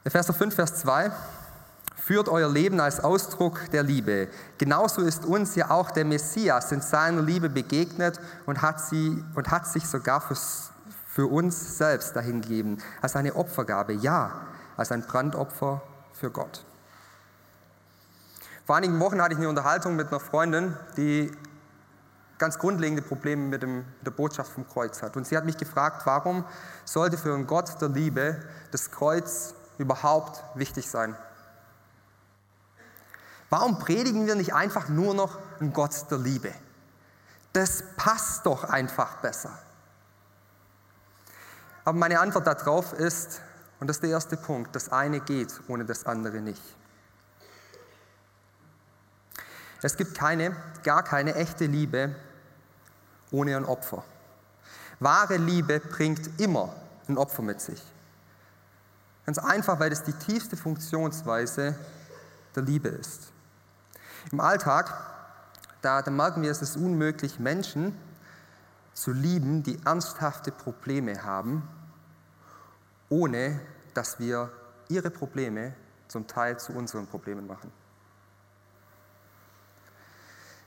Epheser 0.04 0.33
5, 0.33 0.54
Vers 0.54 0.80
2 0.80 1.11
Führt 2.06 2.28
euer 2.28 2.48
Leben 2.48 2.78
als 2.78 3.02
Ausdruck 3.02 3.68
der 3.72 3.82
Liebe. 3.82 4.28
Genauso 4.58 5.02
ist 5.02 5.25
uns 5.25 5.56
ja 5.56 5.72
auch 5.72 5.90
der 5.90 6.04
Messias 6.04 6.70
in 6.70 6.80
seiner 6.80 7.20
Liebe 7.20 7.50
begegnet 7.50 8.20
und 8.46 8.62
hat, 8.62 8.80
sie, 8.80 9.25
und 9.34 9.50
hat 9.50 9.66
sich 9.66 9.88
sogar 9.88 10.20
für, 10.20 10.36
für 11.08 11.26
uns 11.26 11.78
selbst 11.78 12.14
dahingegeben, 12.14 12.80
als 13.02 13.16
eine 13.16 13.34
Opfergabe, 13.34 13.92
ja, 13.92 14.46
als 14.76 14.92
ein 14.92 15.02
Brandopfer 15.02 15.82
für 16.12 16.30
Gott. 16.30 16.64
Vor 18.66 18.76
einigen 18.76 19.00
Wochen 19.00 19.20
hatte 19.20 19.32
ich 19.32 19.40
eine 19.40 19.48
Unterhaltung 19.48 19.96
mit 19.96 20.06
einer 20.06 20.20
Freundin, 20.20 20.76
die 20.96 21.32
ganz 22.38 22.56
grundlegende 22.56 23.02
Probleme 23.02 23.42
mit, 23.48 23.62
dem, 23.64 23.78
mit 23.78 24.06
der 24.06 24.12
Botschaft 24.12 24.52
vom 24.52 24.64
Kreuz 24.68 25.02
hat. 25.02 25.16
Und 25.16 25.26
sie 25.26 25.36
hat 25.36 25.44
mich 25.44 25.56
gefragt, 25.56 26.02
warum 26.06 26.44
sollte 26.84 27.18
für 27.18 27.34
einen 27.34 27.48
Gott 27.48 27.80
der 27.80 27.88
Liebe 27.88 28.36
das 28.70 28.92
Kreuz 28.92 29.54
überhaupt 29.78 30.44
wichtig 30.54 30.88
sein? 30.88 31.16
Warum 33.50 33.78
predigen 33.78 34.26
wir 34.26 34.34
nicht 34.34 34.54
einfach 34.54 34.88
nur 34.88 35.14
noch 35.14 35.38
einen 35.60 35.72
Gott 35.72 36.10
der 36.10 36.18
Liebe? 36.18 36.52
Das 37.52 37.82
passt 37.96 38.44
doch 38.44 38.64
einfach 38.64 39.16
besser. 39.16 39.56
Aber 41.84 41.96
meine 41.96 42.18
Antwort 42.18 42.46
darauf 42.46 42.92
ist, 42.92 43.40
und 43.78 43.86
das 43.86 43.98
ist 43.98 44.02
der 44.02 44.10
erste 44.10 44.36
Punkt, 44.36 44.74
das 44.74 44.90
eine 44.90 45.20
geht 45.20 45.60
ohne 45.68 45.84
das 45.84 46.04
andere 46.04 46.40
nicht. 46.40 46.62
Es 49.82 49.96
gibt 49.96 50.16
keine, 50.16 50.56
gar 50.82 51.04
keine 51.04 51.34
echte 51.36 51.66
Liebe 51.66 52.14
ohne 53.30 53.56
ein 53.56 53.64
Opfer. 53.64 54.04
Wahre 54.98 55.36
Liebe 55.36 55.78
bringt 55.78 56.40
immer 56.40 56.74
ein 57.08 57.18
Opfer 57.18 57.42
mit 57.42 57.60
sich. 57.60 57.82
Ganz 59.26 59.38
einfach, 59.38 59.78
weil 59.78 59.92
es 59.92 60.02
die 60.02 60.12
tiefste 60.12 60.56
Funktionsweise 60.56 61.76
der 62.54 62.62
Liebe 62.62 62.88
ist. 62.88 63.32
Im 64.33 64.40
Alltag, 64.40 64.92
da, 65.83 66.02
da 66.02 66.11
merken 66.11 66.42
wir, 66.42 66.50
es 66.50 66.62
ist 66.62 66.76
unmöglich, 66.76 67.38
Menschen 67.38 67.97
zu 68.92 69.12
lieben, 69.12 69.62
die 69.62 69.80
ernsthafte 69.85 70.50
Probleme 70.50 71.23
haben, 71.23 71.68
ohne 73.09 73.61
dass 73.95 74.18
wir 74.18 74.50
ihre 74.88 75.11
Probleme 75.11 75.75
zum 76.09 76.26
Teil 76.26 76.59
zu 76.59 76.73
unseren 76.73 77.06
Problemen 77.06 77.47
machen. 77.47 77.71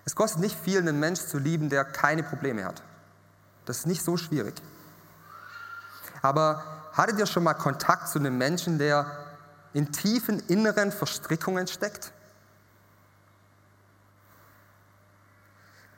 Es 0.06 0.16
kostet 0.16 0.42
nicht 0.42 0.58
viel, 0.58 0.80
einen 0.80 1.00
Menschen 1.00 1.28
zu 1.28 1.38
lieben, 1.38 1.70
der 1.70 1.86
keine 1.86 2.24
Probleme 2.24 2.64
hat. 2.64 2.82
Das 3.66 3.80
ist 3.80 3.88
nicht 3.88 4.04
so 4.04 4.18
schwierig. 4.18 4.56
Aber 6.22 6.64
hattet 6.94 7.20
ihr 7.20 7.26
schon 7.26 7.44
mal 7.44 7.54
Kontakt 7.54 8.08
zu 8.10 8.20
einem 8.20 8.38
Menschen, 8.38 8.78
der 8.78 9.06
in 9.74 9.92
tiefen 9.92 10.40
inneren 10.48 10.92
Verstrickungen 10.92 11.68
steckt? 11.68 12.12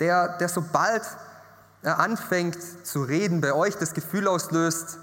Der, 0.01 0.37
der 0.39 0.49
sobald 0.49 1.03
er 1.83 1.99
anfängt 1.99 2.57
zu 2.85 3.03
reden, 3.03 3.39
bei 3.39 3.53
euch 3.53 3.77
das 3.77 3.93
Gefühl 3.93 4.27
auslöst 4.27 4.97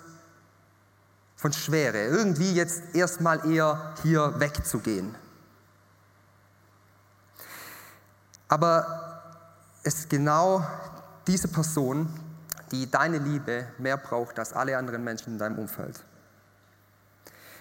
von 1.36 1.52
Schwere, 1.52 2.04
irgendwie 2.04 2.52
jetzt 2.52 2.94
erstmal 2.94 3.50
eher 3.50 3.94
hier 4.02 4.38
wegzugehen. 4.40 5.14
Aber 8.48 9.22
es 9.84 10.00
ist 10.00 10.10
genau 10.10 10.66
diese 11.26 11.48
Person, 11.48 12.08
die 12.72 12.90
deine 12.90 13.18
Liebe 13.18 13.68
mehr 13.78 13.96
braucht 13.96 14.38
als 14.38 14.52
alle 14.52 14.76
anderen 14.76 15.04
Menschen 15.04 15.34
in 15.34 15.38
deinem 15.38 15.58
Umfeld. 15.58 16.04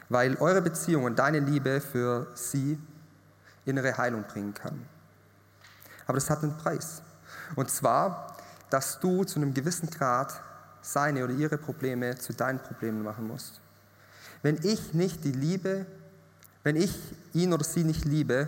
Weil 0.10 0.38
eure 0.38 0.62
Beziehung 0.62 1.04
und 1.04 1.20
deine 1.20 1.40
Liebe 1.40 1.82
für 1.82 2.28
sie 2.34 2.80
innere 3.66 3.98
Heilung 3.98 4.24
bringen 4.24 4.54
kann. 4.54 4.86
Aber 6.08 6.16
das 6.16 6.30
hat 6.30 6.42
einen 6.42 6.58
Preis. 6.58 7.02
Und 7.56 7.70
zwar, 7.70 8.36
dass 8.70 9.00
du 9.00 9.24
zu 9.24 9.40
einem 9.40 9.54
gewissen 9.54 9.90
Grad 9.90 10.42
seine 10.82 11.24
oder 11.24 11.34
ihre 11.34 11.58
Probleme 11.58 12.18
zu 12.18 12.34
deinen 12.34 12.60
Problemen 12.60 13.04
machen 13.04 13.28
musst. 13.28 13.60
Wenn 14.42 14.60
ich 14.64 14.94
nicht 14.94 15.24
die 15.24 15.32
Liebe, 15.32 15.86
wenn 16.64 16.76
ich 16.76 16.98
ihn 17.34 17.54
oder 17.54 17.64
sie 17.64 17.84
nicht 17.84 18.06
liebe, 18.06 18.48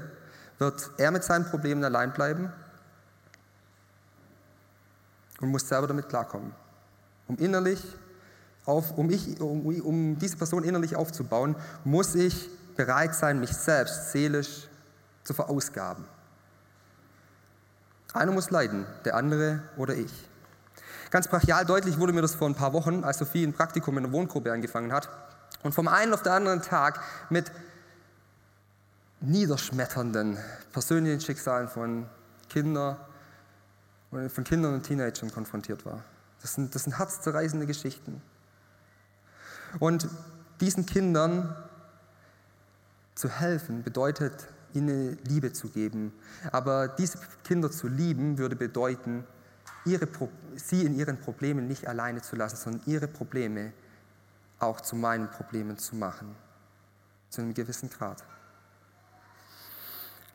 wird 0.57 0.91
er 0.97 1.11
mit 1.11 1.23
seinen 1.23 1.45
Problemen 1.45 1.83
allein 1.83 2.13
bleiben 2.13 2.51
und 5.39 5.49
muss 5.49 5.67
selber 5.67 5.87
damit 5.87 6.09
klarkommen. 6.09 6.53
Um 7.27 7.37
innerlich 7.37 7.81
auf, 8.65 8.97
um, 8.97 9.09
ich, 9.09 9.39
um, 9.39 9.65
um 9.81 10.17
diese 10.19 10.37
Person 10.37 10.63
innerlich 10.63 10.95
aufzubauen, 10.95 11.55
muss 11.83 12.15
ich 12.15 12.49
bereit 12.75 13.15
sein, 13.15 13.39
mich 13.39 13.53
selbst 13.53 14.11
seelisch 14.11 14.67
zu 15.23 15.33
verausgaben. 15.33 16.05
Einer 18.13 18.31
muss 18.31 18.49
leiden, 18.49 18.85
der 19.05 19.15
andere 19.15 19.61
oder 19.77 19.95
ich. 19.95 20.11
Ganz 21.11 21.27
brachial 21.27 21.65
deutlich 21.65 21.99
wurde 21.99 22.13
mir 22.13 22.21
das 22.21 22.35
vor 22.35 22.47
ein 22.47 22.55
paar 22.55 22.73
Wochen, 22.73 23.03
als 23.03 23.17
Sophie 23.17 23.43
ein 23.43 23.53
Praktikum 23.53 23.97
in 23.97 24.03
der 24.03 24.11
Wohngruppe 24.11 24.51
angefangen 24.51 24.91
hat 24.91 25.09
und 25.63 25.73
vom 25.73 25.87
einen 25.87 26.13
auf 26.13 26.23
den 26.23 26.31
anderen 26.31 26.61
Tag 26.61 27.01
mit 27.29 27.51
niederschmetternden 29.21 30.37
persönlichen 30.71 31.19
Schicksalen 31.19 31.67
von 31.67 32.07
Kindern, 32.47 32.97
von 34.11 34.43
Kindern 34.43 34.75
und 34.75 34.83
Teenagern 34.83 35.31
konfrontiert 35.31 35.85
war. 35.85 36.03
Das 36.41 36.53
sind, 36.53 36.73
das 36.73 36.83
sind 36.83 36.97
herzzerreißende 36.97 37.65
Geschichten. 37.65 38.21
Und 39.79 40.07
diesen 40.61 40.85
Kindern 40.85 41.55
zu 43.15 43.29
helfen 43.29 43.83
bedeutet 43.83 44.47
ihnen 44.73 45.17
Liebe 45.25 45.53
zu 45.53 45.69
geben. 45.69 46.13
Aber 46.51 46.87
diese 46.87 47.19
Kinder 47.43 47.71
zu 47.71 47.87
lieben 47.87 48.37
würde 48.37 48.55
bedeuten, 48.55 49.23
ihre, 49.85 50.07
sie 50.55 50.85
in 50.85 50.95
ihren 50.95 51.19
Problemen 51.19 51.67
nicht 51.67 51.87
alleine 51.87 52.21
zu 52.21 52.35
lassen, 52.35 52.57
sondern 52.57 52.81
ihre 52.85 53.07
Probleme 53.07 53.73
auch 54.59 54.81
zu 54.81 54.95
meinen 54.95 55.29
Problemen 55.29 55.77
zu 55.77 55.95
machen. 55.95 56.35
Zu 57.29 57.41
einem 57.41 57.53
gewissen 57.53 57.89
Grad. 57.89 58.23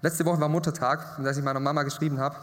Letzte 0.01 0.25
Woche 0.25 0.41
war 0.41 0.49
Muttertag 0.49 1.19
und 1.19 1.27
als 1.27 1.37
ich 1.37 1.45
meiner 1.45 1.61
Mama 1.61 1.83
geschrieben 1.83 2.19
habe, 2.19 2.37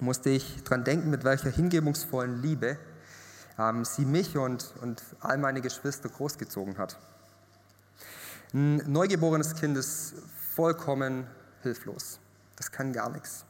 musste 0.00 0.30
ich 0.30 0.62
daran 0.64 0.84
denken, 0.84 1.10
mit 1.10 1.24
welcher 1.24 1.50
hingebungsvollen 1.50 2.42
Liebe 2.42 2.78
ähm, 3.58 3.84
sie 3.84 4.04
mich 4.04 4.36
und, 4.36 4.74
und 4.80 5.02
all 5.20 5.38
meine 5.38 5.60
Geschwister 5.60 6.08
großgezogen 6.08 6.78
hat. 6.78 6.98
Ein 8.52 8.78
neugeborenes 8.90 9.54
Kind 9.54 9.76
ist 9.76 10.14
vollkommen 10.54 11.26
hilflos. 11.62 12.18
Das 12.56 12.70
kann 12.70 12.92
gar 12.92 13.10
nichts. 13.10 13.44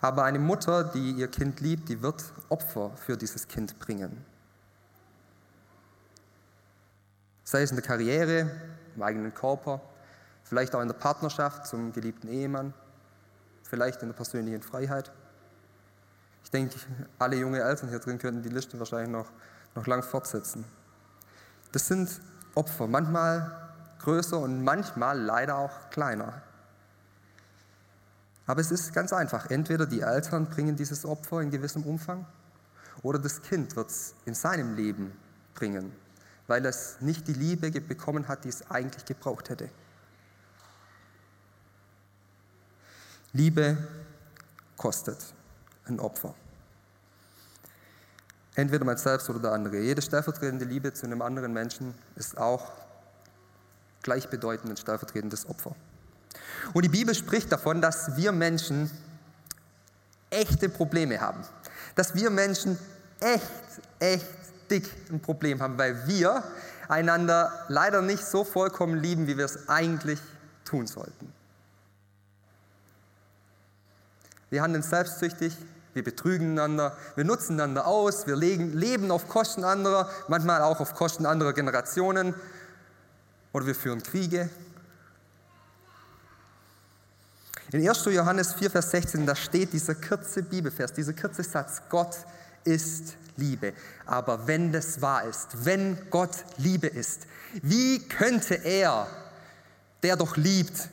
Aber 0.00 0.24
eine 0.24 0.38
Mutter, 0.38 0.84
die 0.84 1.12
ihr 1.12 1.28
Kind 1.28 1.60
liebt, 1.60 1.88
die 1.88 2.02
wird 2.02 2.24
Opfer 2.48 2.90
für 2.96 3.16
dieses 3.16 3.48
Kind 3.48 3.78
bringen. 3.78 4.24
Sei 7.44 7.62
es 7.62 7.70
in 7.70 7.76
der 7.76 7.84
Karriere, 7.84 8.50
im 8.96 9.02
eigenen 9.02 9.32
Körper, 9.32 9.80
vielleicht 10.42 10.74
auch 10.74 10.80
in 10.80 10.88
der 10.88 10.94
Partnerschaft 10.94 11.66
zum 11.66 11.92
geliebten 11.92 12.28
Ehemann, 12.28 12.74
vielleicht 13.62 14.02
in 14.02 14.08
der 14.08 14.14
persönlichen 14.14 14.62
Freiheit. 14.62 15.10
Ich 16.42 16.50
denke, 16.50 16.76
alle 17.18 17.36
junge 17.36 17.60
Eltern 17.62 17.88
hier 17.88 17.98
drin 17.98 18.18
könnten 18.18 18.42
die 18.42 18.50
Liste 18.50 18.78
wahrscheinlich 18.78 19.10
noch, 19.10 19.30
noch 19.74 19.86
lang 19.86 20.02
fortsetzen. 20.02 20.64
Das 21.72 21.88
sind 21.88 22.20
Opfer. 22.54 22.86
Manchmal 22.86 23.63
größer 24.04 24.38
und 24.38 24.62
manchmal 24.62 25.18
leider 25.18 25.56
auch 25.56 25.90
kleiner. 25.90 26.42
Aber 28.46 28.60
es 28.60 28.70
ist 28.70 28.92
ganz 28.92 29.12
einfach. 29.12 29.50
Entweder 29.50 29.86
die 29.86 30.02
Eltern 30.02 30.46
bringen 30.46 30.76
dieses 30.76 31.04
Opfer 31.04 31.40
in 31.40 31.50
gewissem 31.50 31.82
Umfang 31.84 32.26
oder 33.02 33.18
das 33.18 33.42
Kind 33.42 33.74
wird 33.76 33.90
es 33.90 34.14
in 34.26 34.34
seinem 34.34 34.76
Leben 34.76 35.12
bringen, 35.54 35.92
weil 36.46 36.66
es 36.66 36.98
nicht 37.00 37.26
die 37.26 37.32
Liebe 37.32 37.70
bekommen 37.80 38.28
hat, 38.28 38.44
die 38.44 38.50
es 38.50 38.70
eigentlich 38.70 39.04
gebraucht 39.06 39.48
hätte. 39.48 39.70
Liebe 43.32 43.78
kostet 44.76 45.18
ein 45.86 45.98
Opfer. 45.98 46.34
Entweder 48.54 48.84
man 48.84 48.96
selbst 48.96 49.28
oder 49.30 49.40
der 49.40 49.52
andere. 49.52 49.80
Jede 49.80 50.00
stellvertretende 50.00 50.64
Liebe 50.64 50.92
zu 50.92 51.06
einem 51.06 51.22
anderen 51.22 51.52
Menschen 51.52 51.94
ist 52.14 52.38
auch 52.38 52.83
gleichbedeutend 54.04 54.70
ein 54.70 54.76
stellvertretendes 54.76 55.48
Opfer. 55.48 55.74
Und 56.72 56.84
die 56.84 56.88
Bibel 56.88 57.14
spricht 57.14 57.50
davon, 57.50 57.80
dass 57.80 58.16
wir 58.16 58.30
Menschen 58.30 58.90
echte 60.30 60.68
Probleme 60.68 61.20
haben. 61.20 61.40
Dass 61.96 62.14
wir 62.14 62.30
Menschen 62.30 62.78
echt, 63.20 63.42
echt 63.98 64.26
dick 64.70 64.88
ein 65.10 65.20
Problem 65.20 65.60
haben, 65.60 65.76
weil 65.76 66.06
wir 66.06 66.44
einander 66.88 67.66
leider 67.68 68.02
nicht 68.02 68.24
so 68.24 68.44
vollkommen 68.44 68.98
lieben, 68.98 69.26
wie 69.26 69.36
wir 69.36 69.44
es 69.44 69.68
eigentlich 69.68 70.20
tun 70.64 70.86
sollten. 70.86 71.32
Wir 74.50 74.62
handeln 74.62 74.82
selbstsüchtig, 74.82 75.56
wir 75.94 76.04
betrügen 76.04 76.58
einander, 76.58 76.96
wir 77.14 77.24
nutzen 77.24 77.54
einander 77.54 77.86
aus, 77.86 78.26
wir 78.26 78.36
leben 78.36 79.10
auf 79.10 79.28
Kosten 79.28 79.64
anderer, 79.64 80.10
manchmal 80.28 80.62
auch 80.62 80.80
auf 80.80 80.94
Kosten 80.94 81.26
anderer 81.26 81.52
Generationen 81.52 82.34
oder 83.54 83.66
wir 83.66 83.74
führen 83.74 84.02
Kriege, 84.02 84.50
In 87.72 87.88
1. 87.88 88.04
Johannes 88.04 88.54
4, 88.54 88.70
Vers 88.70 88.92
16, 88.92 89.26
da 89.26 89.34
steht 89.34 89.72
dieser 89.72 89.96
kurze 89.96 90.44
Bibelvers, 90.44 90.92
dieser 90.92 91.12
kurze 91.12 91.42
Satz, 91.42 91.82
Gott 91.88 92.16
ist 92.62 93.16
Liebe. 93.36 93.72
Aber 94.06 94.46
wenn 94.46 94.70
das 94.70 95.00
wahr 95.02 95.24
ist, 95.24 95.64
wenn 95.64 95.98
Gott 96.08 96.44
Liebe 96.56 96.86
ist, 96.86 97.26
wie 97.62 97.98
könnte 97.98 98.54
er, 98.54 99.08
der 100.04 100.16
doch 100.16 100.36
liebt, 100.36 100.88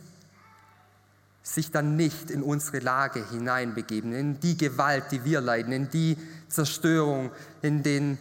sich 1.43 1.69
dann 1.69 1.97
nicht 1.97 2.31
in 2.31 2.41
unsere 2.41 2.79
Lage 2.79 3.29
hineinbegeben, 3.29 4.11
in 4.13 4.39
die 4.39 4.57
Gewalt, 4.57 5.05
die 5.11 5.23
wir 5.23 5.41
leiden, 5.41 5.73
in 5.73 5.91
die 5.91 6.17
Zerstörung, 6.49 7.29
in 7.61 7.83
den 7.83 8.17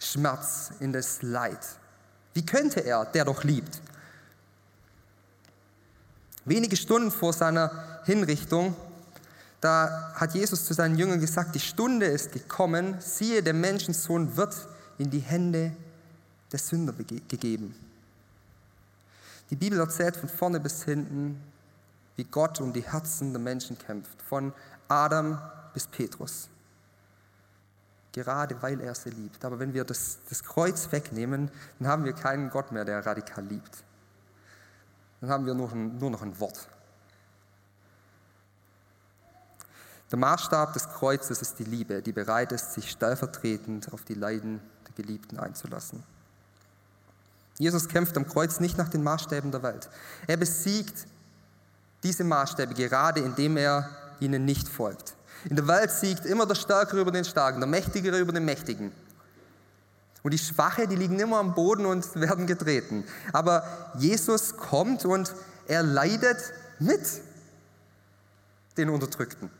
Schmerz, 0.00 0.72
in 0.80 0.92
das 0.92 1.22
Leid. 1.22 1.64
Wie 2.34 2.44
könnte 2.44 2.80
er, 2.80 3.04
der 3.04 3.24
doch 3.24 3.44
liebt? 3.44 3.80
Wenige 6.44 6.76
Stunden 6.76 7.10
vor 7.10 7.32
seiner 7.32 8.00
Hinrichtung, 8.04 8.74
da 9.60 10.12
hat 10.14 10.34
Jesus 10.34 10.64
zu 10.64 10.72
seinen 10.72 10.96
Jüngern 10.96 11.20
gesagt, 11.20 11.54
die 11.54 11.60
Stunde 11.60 12.06
ist 12.06 12.32
gekommen, 12.32 12.96
siehe, 13.00 13.42
der 13.42 13.54
Menschensohn 13.54 14.36
wird 14.36 14.54
in 14.98 15.10
die 15.10 15.18
Hände 15.18 15.72
der 16.52 16.58
Sünder 16.58 16.92
gegeben. 16.92 17.74
Die 19.50 19.56
Bibel 19.56 19.78
erzählt 19.78 20.16
von 20.16 20.28
vorne 20.28 20.60
bis 20.60 20.84
hinten, 20.84 21.40
wie 22.16 22.24
Gott 22.24 22.60
um 22.60 22.72
die 22.72 22.82
Herzen 22.82 23.32
der 23.32 23.40
Menschen 23.40 23.78
kämpft, 23.78 24.20
von 24.28 24.52
Adam 24.88 25.40
bis 25.74 25.86
Petrus. 25.86 26.48
Gerade 28.12 28.60
weil 28.62 28.80
er 28.80 28.94
sie 28.94 29.10
liebt. 29.10 29.44
Aber 29.44 29.58
wenn 29.58 29.74
wir 29.74 29.84
das, 29.84 30.18
das 30.28 30.42
Kreuz 30.42 30.90
wegnehmen, 30.92 31.50
dann 31.78 31.88
haben 31.88 32.04
wir 32.04 32.12
keinen 32.12 32.50
Gott 32.50 32.72
mehr, 32.72 32.84
der 32.84 33.04
radikal 33.04 33.44
liebt. 33.44 33.84
Dann 35.20 35.30
haben 35.30 35.46
wir 35.46 35.54
nur, 35.54 35.74
nur 35.74 36.10
noch 36.10 36.22
ein 36.22 36.38
Wort. 36.40 36.68
Der 40.10 40.18
Maßstab 40.18 40.72
des 40.72 40.88
Kreuzes 40.88 41.42
ist 41.42 41.58
die 41.58 41.64
Liebe, 41.64 42.00
die 42.00 42.12
bereit 42.12 42.52
ist, 42.52 42.72
sich 42.72 42.90
stellvertretend 42.90 43.92
auf 43.92 44.04
die 44.04 44.14
Leiden 44.14 44.60
der 44.86 44.94
Geliebten 44.94 45.38
einzulassen. 45.38 46.02
Jesus 47.58 47.88
kämpft 47.88 48.16
am 48.16 48.26
Kreuz 48.26 48.60
nicht 48.60 48.78
nach 48.78 48.88
den 48.88 49.02
Maßstäben 49.02 49.50
der 49.50 49.62
Welt. 49.62 49.90
Er 50.26 50.36
besiegt 50.36 51.06
diese 52.02 52.24
Maßstäbe 52.24 52.72
gerade, 52.72 53.20
indem 53.20 53.56
er 53.56 53.90
ihnen 54.20 54.44
nicht 54.44 54.68
folgt. 54.68 55.14
In 55.44 55.56
der 55.56 55.66
Welt 55.68 55.90
siegt 55.90 56.26
immer 56.26 56.46
der 56.46 56.54
Stärkere 56.54 57.00
über 57.00 57.10
den 57.10 57.24
Starken, 57.24 57.60
der 57.60 57.68
Mächtigere 57.68 58.18
über 58.18 58.32
den 58.32 58.44
Mächtigen. 58.44 58.92
Und 60.22 60.32
die 60.32 60.38
Schwache, 60.38 60.88
die 60.88 60.96
liegen 60.96 61.18
immer 61.20 61.38
am 61.38 61.54
Boden 61.54 61.86
und 61.86 62.14
werden 62.20 62.46
getreten. 62.46 63.04
Aber 63.32 63.92
Jesus 63.96 64.56
kommt 64.56 65.04
und 65.04 65.34
er 65.66 65.82
leidet 65.82 66.52
mit 66.78 67.00
den 68.76 68.90
Unterdrückten. 68.90 69.50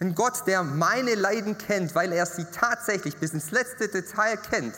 Ein 0.00 0.14
Gott, 0.14 0.46
der 0.46 0.62
meine 0.64 1.14
Leiden 1.14 1.56
kennt, 1.56 1.94
weil 1.94 2.12
er 2.12 2.26
sie 2.26 2.44
tatsächlich 2.46 3.16
bis 3.16 3.32
ins 3.32 3.52
letzte 3.52 3.88
Detail 3.88 4.36
kennt. 4.36 4.74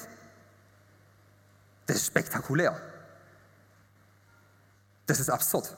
Das 1.87 1.97
ist 1.97 2.07
spektakulär. 2.07 2.79
Das 5.07 5.21
ist 5.21 5.31
absurd. 5.31 5.75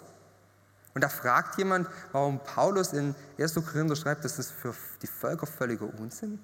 Und 0.99 1.03
da 1.03 1.09
fragt 1.09 1.57
jemand, 1.59 1.89
warum 2.11 2.41
Paulus 2.41 2.93
in 2.93 3.15
1. 3.39 3.55
Korinther 3.55 3.95
schreibt, 3.95 4.25
dass 4.25 4.37
es 4.37 4.51
für 4.51 4.75
die 5.01 5.07
Völker 5.07 5.47
völliger 5.47 5.87
Unsinn. 5.97 6.41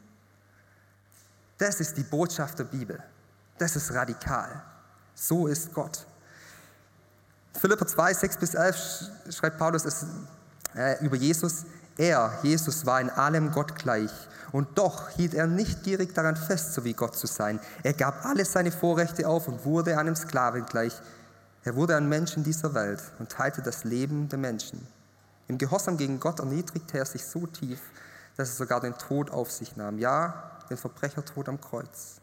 Das 1.58 1.80
ist 1.80 1.96
die 1.96 2.04
Botschaft 2.04 2.60
der 2.60 2.62
Bibel. 2.62 3.02
Das 3.58 3.74
ist 3.74 3.92
radikal. 3.92 4.62
So 5.12 5.48
ist 5.48 5.74
Gott. 5.74 6.06
Philipper 7.54 7.84
2, 7.84 8.14
6 8.14 8.36
bis 8.36 8.54
11 8.54 9.10
schreibt 9.30 9.58
Paulus 9.58 9.84
es, 9.86 10.06
äh, 10.76 11.04
über 11.04 11.16
Jesus. 11.16 11.64
Er, 11.96 12.38
Jesus, 12.44 12.86
war 12.86 13.00
in 13.00 13.10
allem 13.10 13.50
Gott 13.50 13.74
gleich. 13.74 14.12
Und 14.52 14.78
doch 14.78 15.08
hielt 15.08 15.34
er 15.34 15.48
nicht 15.48 15.82
gierig 15.82 16.14
daran 16.14 16.36
fest, 16.36 16.74
so 16.74 16.84
wie 16.84 16.92
Gott 16.92 17.16
zu 17.16 17.26
sein. 17.26 17.58
Er 17.82 17.94
gab 17.94 18.24
alle 18.24 18.44
seine 18.44 18.70
Vorrechte 18.70 19.26
auf 19.26 19.48
und 19.48 19.64
wurde 19.64 19.98
einem 19.98 20.14
Sklaven 20.14 20.64
gleich 20.66 20.92
er 21.64 21.74
wurde 21.74 21.96
ein 21.96 22.08
Mensch 22.08 22.36
in 22.36 22.44
dieser 22.44 22.74
Welt 22.74 23.02
und 23.18 23.30
teilte 23.30 23.62
das 23.62 23.84
Leben 23.84 24.28
der 24.28 24.38
Menschen. 24.38 24.86
Im 25.48 25.56
Gehorsam 25.56 25.96
gegen 25.96 26.20
Gott 26.20 26.38
erniedrigte 26.38 26.98
er 26.98 27.06
sich 27.06 27.24
so 27.24 27.46
tief, 27.46 27.80
dass 28.36 28.50
er 28.50 28.56
sogar 28.56 28.80
den 28.80 28.96
Tod 28.98 29.30
auf 29.30 29.50
sich 29.50 29.74
nahm. 29.76 29.98
Ja, 29.98 30.58
den 30.68 30.76
Verbrechertod 30.76 31.48
am 31.48 31.60
Kreuz. 31.60 32.20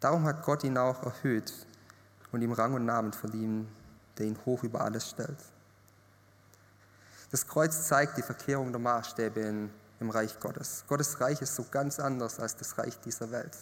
Darum 0.00 0.24
hat 0.24 0.42
Gott 0.42 0.64
ihn 0.64 0.78
auch 0.78 1.02
erhöht 1.02 1.52
und 2.32 2.42
ihm 2.42 2.52
Rang 2.52 2.74
und 2.74 2.86
Namen 2.86 3.12
verliehen, 3.12 3.68
der 4.18 4.26
ihn 4.26 4.38
hoch 4.46 4.62
über 4.62 4.80
alles 4.80 5.10
stellt. 5.10 5.38
Das 7.30 7.46
Kreuz 7.46 7.86
zeigt 7.86 8.16
die 8.16 8.22
Verkehrung 8.22 8.72
der 8.72 8.80
Maßstäbe 8.80 9.68
im 10.00 10.10
Reich 10.10 10.38
Gottes. 10.40 10.84
Gottes 10.88 11.20
Reich 11.20 11.40
ist 11.40 11.54
so 11.54 11.64
ganz 11.70 11.98
anders 12.00 12.40
als 12.40 12.56
das 12.56 12.76
Reich 12.78 12.98
dieser 13.00 13.30
Welt. 13.30 13.56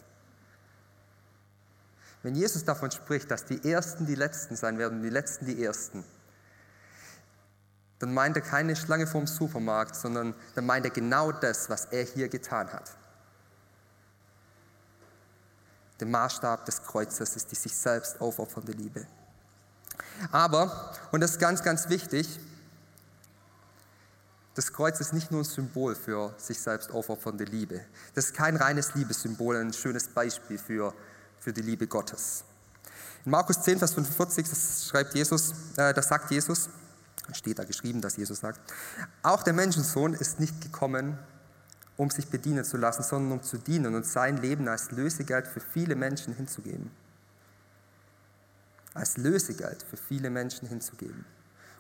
Wenn 2.23 2.35
Jesus 2.35 2.65
davon 2.65 2.91
spricht, 2.91 3.31
dass 3.31 3.47
die 3.47 3.71
Ersten 3.71 4.07
die 4.07 4.15
Letzten 4.15 4.57
sein 4.57 4.79
werden 4.79 5.03
die 5.03 5.11
Letzten 5.11 5.47
die 5.47 5.65
Ersten, 5.65 6.05
dann 7.99 8.15
meint 8.15 8.37
er 8.37 8.43
keine 8.43 8.77
Schlange 8.77 9.07
vorm 9.07 9.27
Supermarkt, 9.27 9.95
sondern 9.95 10.35
dann 10.55 10.67
meint 10.67 10.87
er 10.87 10.91
genau 10.91 11.33
das, 11.33 11.69
was 11.69 11.87
er 11.87 12.05
hier 12.05 12.29
getan 12.29 12.73
hat. 12.73 12.97
Der 16.01 16.09
Maßstab 16.09 16.65
des 16.65 16.83
Kreuzes 16.83 17.37
ist 17.37 17.51
die 17.51 17.57
sich 17.57 17.77
selbst 17.77 18.21
aufopfernde 18.21 18.73
Liebe. 18.73 19.07
Aber, 20.33 20.93
und 21.13 21.21
das 21.21 21.33
ist 21.33 21.39
ganz, 21.39 21.63
ganz 21.63 21.91
wichtig, 21.91 22.41
das 24.55 24.73
Kreuz 24.73 24.99
ist 25.01 25.13
nicht 25.13 25.31
nur 25.31 25.43
ein 25.43 25.45
Symbol 25.45 25.95
für 25.95 26.35
sich 26.39 26.61
selbst 26.61 26.91
aufopfernde 26.91 27.45
Liebe. 27.45 27.83
Das 28.15 28.27
ist 28.27 28.35
kein 28.35 28.57
reines 28.57 28.95
Liebessymbol, 28.95 29.57
ein 29.57 29.73
schönes 29.73 30.09
Beispiel 30.09 30.59
für 30.59 30.95
für 31.41 31.53
die 31.53 31.63
Liebe 31.63 31.87
Gottes. 31.87 32.45
In 33.25 33.33
Markus 33.33 33.61
10, 33.63 33.79
Vers 33.79 33.95
45, 33.95 34.49
das 34.49 34.89
schreibt 34.89 35.15
Jesus, 35.15 35.53
äh, 35.77 35.93
das 35.93 36.09
sagt 36.09 36.31
Jesus, 36.31 36.69
steht 37.33 37.59
da 37.59 37.65
geschrieben, 37.65 38.01
dass 38.01 38.17
Jesus 38.17 38.41
sagt, 38.41 38.61
auch 39.23 39.43
der 39.43 39.53
Menschensohn 39.53 40.15
ist 40.15 40.41
nicht 40.41 40.61
gekommen, 40.61 41.19
um 41.97 42.11
sich 42.11 42.29
bedienen 42.29 42.65
zu 42.65 42.77
lassen, 42.77 43.03
sondern 43.03 43.33
um 43.33 43.43
zu 43.43 43.59
dienen 43.59 43.95
und 43.95 44.07
sein 44.07 44.39
Leben 44.39 44.69
als 44.69 44.91
Lösegeld 44.91 45.47
für 45.47 45.61
viele 45.61 45.97
Menschen 45.97 46.35
hinzugeben. 46.35 46.91
Als 48.95 49.17
Lösegeld 49.19 49.83
für 49.83 49.97
viele 49.97 50.31
Menschen 50.31 50.67
hinzugeben. 50.67 51.25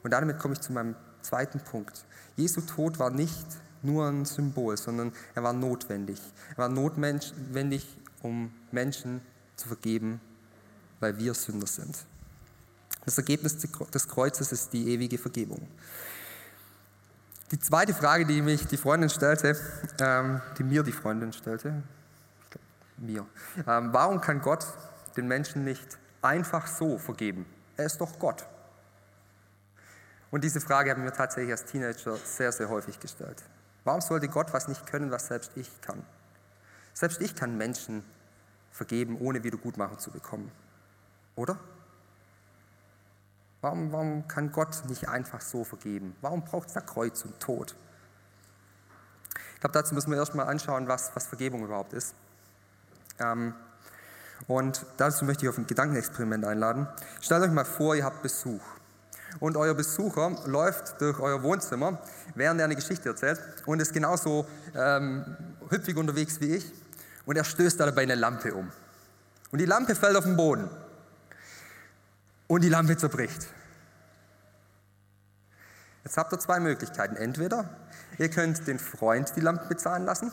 Und 0.02 0.10
damit 0.12 0.38
komme 0.38 0.54
ich 0.54 0.60
zu 0.60 0.72
meinem 0.72 0.94
zweiten 1.22 1.60
Punkt. 1.60 2.04
Jesu 2.36 2.60
Tod 2.60 2.98
war 2.98 3.10
nicht 3.10 3.46
nur 3.82 4.08
ein 4.08 4.24
Symbol, 4.26 4.76
sondern 4.76 5.12
er 5.34 5.42
war 5.42 5.52
notwendig. 5.52 6.20
Er 6.52 6.58
war 6.58 6.68
notwendig, 6.68 7.96
um 8.22 8.52
Menschen 8.70 9.22
zu 9.60 9.68
vergeben, 9.68 10.20
weil 10.98 11.16
wir 11.18 11.34
Sünder 11.34 11.66
sind. 11.66 11.96
Das 13.04 13.16
Ergebnis 13.16 13.56
des 13.58 14.08
Kreuzes 14.08 14.52
ist 14.52 14.72
die 14.72 14.88
ewige 14.92 15.18
Vergebung. 15.18 15.66
Die 17.50 17.58
zweite 17.58 17.94
Frage, 17.94 18.26
die 18.26 18.42
mich 18.42 18.66
die 18.66 18.76
Freundin 18.76 19.10
stellte, 19.10 19.56
ähm, 19.98 20.40
die 20.58 20.62
mir 20.62 20.82
die 20.82 20.92
Freundin 20.92 21.32
stellte, 21.32 21.82
mir, 22.96 23.26
ähm, 23.66 23.92
warum 23.92 24.20
kann 24.20 24.40
Gott 24.40 24.66
den 25.16 25.26
Menschen 25.26 25.64
nicht 25.64 25.98
einfach 26.22 26.66
so 26.66 26.98
vergeben? 26.98 27.46
Er 27.76 27.86
ist 27.86 28.00
doch 28.00 28.18
Gott. 28.18 28.46
Und 30.30 30.44
diese 30.44 30.60
Frage 30.60 30.90
haben 30.90 31.02
wir 31.02 31.12
tatsächlich 31.12 31.50
als 31.50 31.64
Teenager 31.64 32.16
sehr, 32.16 32.52
sehr 32.52 32.68
häufig 32.68 33.00
gestellt. 33.00 33.42
Warum 33.84 34.00
sollte 34.00 34.28
Gott 34.28 34.52
was 34.52 34.68
nicht 34.68 34.86
können, 34.86 35.10
was 35.10 35.26
selbst 35.26 35.52
ich 35.56 35.80
kann? 35.80 36.04
Selbst 36.92 37.20
ich 37.20 37.34
kann 37.34 37.56
Menschen 37.56 38.04
vergeben, 38.80 39.18
ohne 39.20 39.44
Wiedergutmachung 39.44 39.98
zu 39.98 40.10
bekommen. 40.10 40.50
Oder? 41.36 41.58
Warum, 43.60 43.92
warum 43.92 44.26
kann 44.26 44.52
Gott 44.52 44.84
nicht 44.88 45.06
einfach 45.06 45.42
so 45.42 45.64
vergeben? 45.64 46.16
Warum 46.22 46.42
braucht 46.42 46.68
es 46.68 46.72
da 46.72 46.80
Kreuz 46.80 47.22
und 47.26 47.38
Tod? 47.40 47.76
Ich 49.52 49.60
glaube, 49.60 49.74
dazu 49.74 49.94
müssen 49.94 50.10
wir 50.10 50.16
erstmal 50.16 50.46
anschauen, 50.46 50.88
was, 50.88 51.14
was 51.14 51.26
Vergebung 51.26 51.62
überhaupt 51.62 51.92
ist. 51.92 52.14
Ähm, 53.18 53.52
und 54.46 54.86
dazu 54.96 55.26
möchte 55.26 55.44
ich 55.44 55.50
auf 55.50 55.58
ein 55.58 55.66
Gedankenexperiment 55.66 56.46
einladen. 56.46 56.88
Stellt 57.20 57.42
euch 57.42 57.50
mal 57.50 57.66
vor, 57.66 57.94
ihr 57.94 58.06
habt 58.06 58.22
Besuch. 58.22 58.62
Und 59.40 59.58
euer 59.58 59.74
Besucher 59.74 60.38
läuft 60.46 60.98
durch 61.02 61.20
euer 61.20 61.42
Wohnzimmer, 61.42 62.00
während 62.34 62.60
er 62.60 62.64
eine 62.64 62.76
Geschichte 62.76 63.10
erzählt 63.10 63.42
und 63.66 63.82
ist 63.82 63.92
genauso 63.92 64.46
ähm, 64.74 65.36
hüpfig 65.68 65.98
unterwegs 65.98 66.40
wie 66.40 66.54
ich 66.54 66.72
und 67.26 67.36
er 67.36 67.44
stößt 67.44 67.80
dabei 67.80 68.02
eine 68.02 68.14
Lampe 68.14 68.54
um. 68.54 68.70
Und 69.50 69.58
die 69.58 69.66
Lampe 69.66 69.94
fällt 69.94 70.16
auf 70.16 70.24
den 70.24 70.36
Boden. 70.36 70.68
Und 72.46 72.62
die 72.62 72.68
Lampe 72.68 72.96
zerbricht. 72.96 73.46
Jetzt 76.04 76.16
habt 76.16 76.32
ihr 76.32 76.38
zwei 76.38 76.60
Möglichkeiten. 76.60 77.16
Entweder 77.16 77.68
ihr 78.18 78.30
könnt 78.30 78.66
den 78.66 78.78
Freund 78.78 79.32
die 79.36 79.40
Lampe 79.40 79.66
bezahlen 79.66 80.04
lassen 80.04 80.32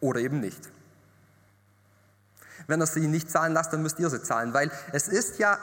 oder 0.00 0.20
eben 0.20 0.40
nicht. 0.40 0.70
Wenn 2.66 2.80
er 2.80 2.86
sie 2.86 3.06
nicht 3.06 3.30
zahlen 3.30 3.52
lasst, 3.52 3.72
dann 3.72 3.82
müsst 3.82 3.98
ihr 3.98 4.10
sie 4.10 4.22
zahlen, 4.22 4.54
weil 4.54 4.70
es 4.92 5.08
ist 5.08 5.38
ja 5.38 5.58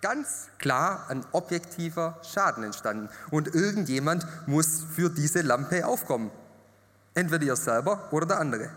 ganz 0.00 0.48
klar 0.58 1.06
ein 1.08 1.24
objektiver 1.32 2.20
Schaden 2.22 2.64
entstanden. 2.64 3.08
Und 3.30 3.54
irgendjemand 3.54 4.26
muss 4.46 4.84
für 4.94 5.08
diese 5.08 5.40
Lampe 5.40 5.86
aufkommen. 5.86 6.30
Entweder 7.14 7.44
ihr 7.44 7.56
selber 7.56 8.08
oder 8.10 8.26
der 8.26 8.40
andere. 8.40 8.70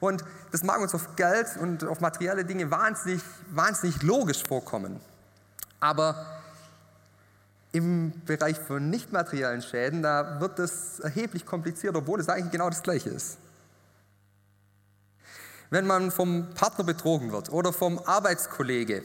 Und 0.00 0.24
das 0.52 0.62
mag 0.62 0.80
uns 0.80 0.94
auf 0.94 1.16
Geld 1.16 1.56
und 1.60 1.84
auf 1.84 2.00
materielle 2.00 2.44
Dinge 2.44 2.70
wahnsinnig, 2.70 3.22
wahnsinnig 3.50 4.02
logisch 4.02 4.42
vorkommen. 4.42 5.00
Aber 5.80 6.26
im 7.72 8.12
Bereich 8.24 8.58
von 8.58 8.88
nicht 8.88 9.12
materiellen 9.12 9.62
Schäden, 9.62 10.02
da 10.02 10.40
wird 10.40 10.58
es 10.58 11.00
erheblich 11.00 11.44
komplizierter, 11.44 11.98
obwohl 11.98 12.20
es 12.20 12.28
eigentlich 12.28 12.52
genau 12.52 12.70
das 12.70 12.82
Gleiche 12.82 13.10
ist. 13.10 13.38
Wenn 15.68 15.86
man 15.86 16.10
vom 16.10 16.54
Partner 16.54 16.84
betrogen 16.84 17.32
wird 17.32 17.50
oder 17.50 17.72
vom 17.72 17.98
Arbeitskollege, 17.98 19.02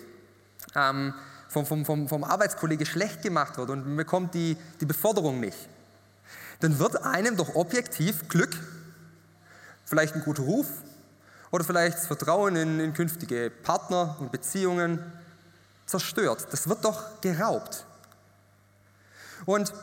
ähm, 0.75 1.13
vom, 1.49 1.65
vom, 1.65 1.85
vom, 1.85 2.07
vom 2.07 2.23
Arbeitskollege 2.23 2.85
schlecht 2.85 3.23
gemacht 3.23 3.57
wird 3.57 3.69
und 3.71 3.97
bekommt 3.97 4.33
die, 4.35 4.55
die 4.79 4.85
Beförderung 4.85 5.39
nicht, 5.39 5.57
dann 6.61 6.79
wird 6.79 7.03
einem 7.03 7.35
doch 7.37 7.55
objektiv 7.55 8.29
Glück, 8.29 8.55
vielleicht 9.83 10.15
ein 10.15 10.23
guter 10.23 10.43
Ruf 10.43 10.67
oder 11.49 11.63
vielleicht 11.63 11.97
das 11.97 12.07
Vertrauen 12.07 12.55
in, 12.55 12.79
in 12.79 12.93
künftige 12.93 13.49
Partner 13.49 14.15
und 14.19 14.31
Beziehungen 14.31 15.03
zerstört. 15.85 16.47
Das 16.51 16.69
wird 16.69 16.85
doch 16.85 17.19
geraubt. 17.21 17.85
Und 19.45 19.73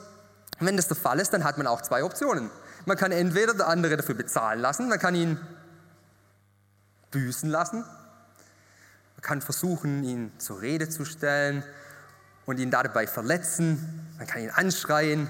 wenn 0.61 0.77
das 0.77 0.88
der 0.88 0.97
Fall 0.97 1.21
ist, 1.21 1.33
dann 1.33 1.45
hat 1.45 1.59
man 1.59 1.67
auch 1.67 1.83
zwei 1.83 2.03
Optionen. 2.05 2.51
Man 2.87 2.97
kann 2.97 3.12
entweder 3.12 3.55
der 3.55 3.69
andere 3.69 3.97
dafür 3.97 4.14
bezahlen 4.14 4.61
lassen, 4.61 4.88
man 4.88 4.99
kann 4.99 5.14
ihn 5.14 5.38
büßen 7.11 7.51
lassen, 7.51 7.81
man 7.81 9.23
kann 9.23 9.43
versuchen, 9.43 10.05
ihn 10.05 10.33
zur 10.38 10.61
Rede 10.61 10.88
zu 10.88 11.05
stellen 11.05 11.64
und 12.47 12.61
ihn 12.61 12.71
dabei 12.71 13.07
verletzen, 13.07 14.07
man 14.17 14.27
kann 14.27 14.43
ihn 14.43 14.51
anschreien, 14.51 15.29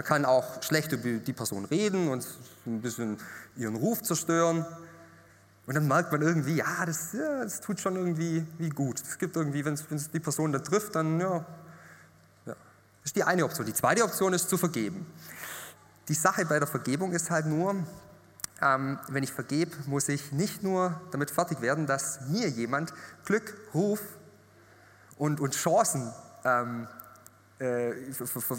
man 0.00 0.06
kann 0.06 0.24
auch 0.24 0.62
schlecht 0.62 0.92
über 0.92 1.18
die 1.18 1.32
Person 1.34 1.66
reden 1.66 2.08
und 2.08 2.26
ein 2.64 2.80
bisschen 2.80 3.18
ihren 3.54 3.76
Ruf 3.76 4.00
zerstören. 4.00 4.64
Und 5.66 5.74
dann 5.74 5.86
merkt 5.86 6.10
man 6.10 6.22
irgendwie, 6.22 6.56
ja, 6.56 6.86
das, 6.86 7.12
ja, 7.12 7.44
das 7.44 7.60
tut 7.60 7.80
schon 7.80 7.96
irgendwie 7.96 8.46
wie 8.56 8.70
gut. 8.70 8.98
Es 8.98 9.18
gibt 9.18 9.36
irgendwie, 9.36 9.62
wenn 9.62 9.74
es 9.74 10.10
die 10.10 10.20
Person 10.20 10.52
da 10.52 10.58
trifft, 10.58 10.94
dann 10.94 11.20
ja, 11.20 11.44
ja. 12.46 12.54
Das 12.54 12.56
ist 13.04 13.16
die 13.16 13.24
eine 13.24 13.44
Option. 13.44 13.66
Die 13.66 13.74
zweite 13.74 14.02
Option 14.02 14.32
ist 14.32 14.48
zu 14.48 14.56
vergeben. 14.56 15.04
Die 16.08 16.14
Sache 16.14 16.46
bei 16.46 16.58
der 16.58 16.66
Vergebung 16.66 17.12
ist 17.12 17.30
halt 17.30 17.44
nur, 17.44 17.74
ähm, 18.62 18.98
wenn 19.08 19.22
ich 19.22 19.32
vergebe, 19.34 19.76
muss 19.84 20.08
ich 20.08 20.32
nicht 20.32 20.62
nur 20.62 20.98
damit 21.10 21.30
fertig 21.30 21.60
werden, 21.60 21.86
dass 21.86 22.22
mir 22.22 22.48
jemand 22.48 22.94
Glück, 23.26 23.54
Ruf 23.74 24.00
und, 25.18 25.40
und 25.40 25.54
Chancen 25.54 26.10
ähm, 26.46 26.88
äh, 27.58 27.92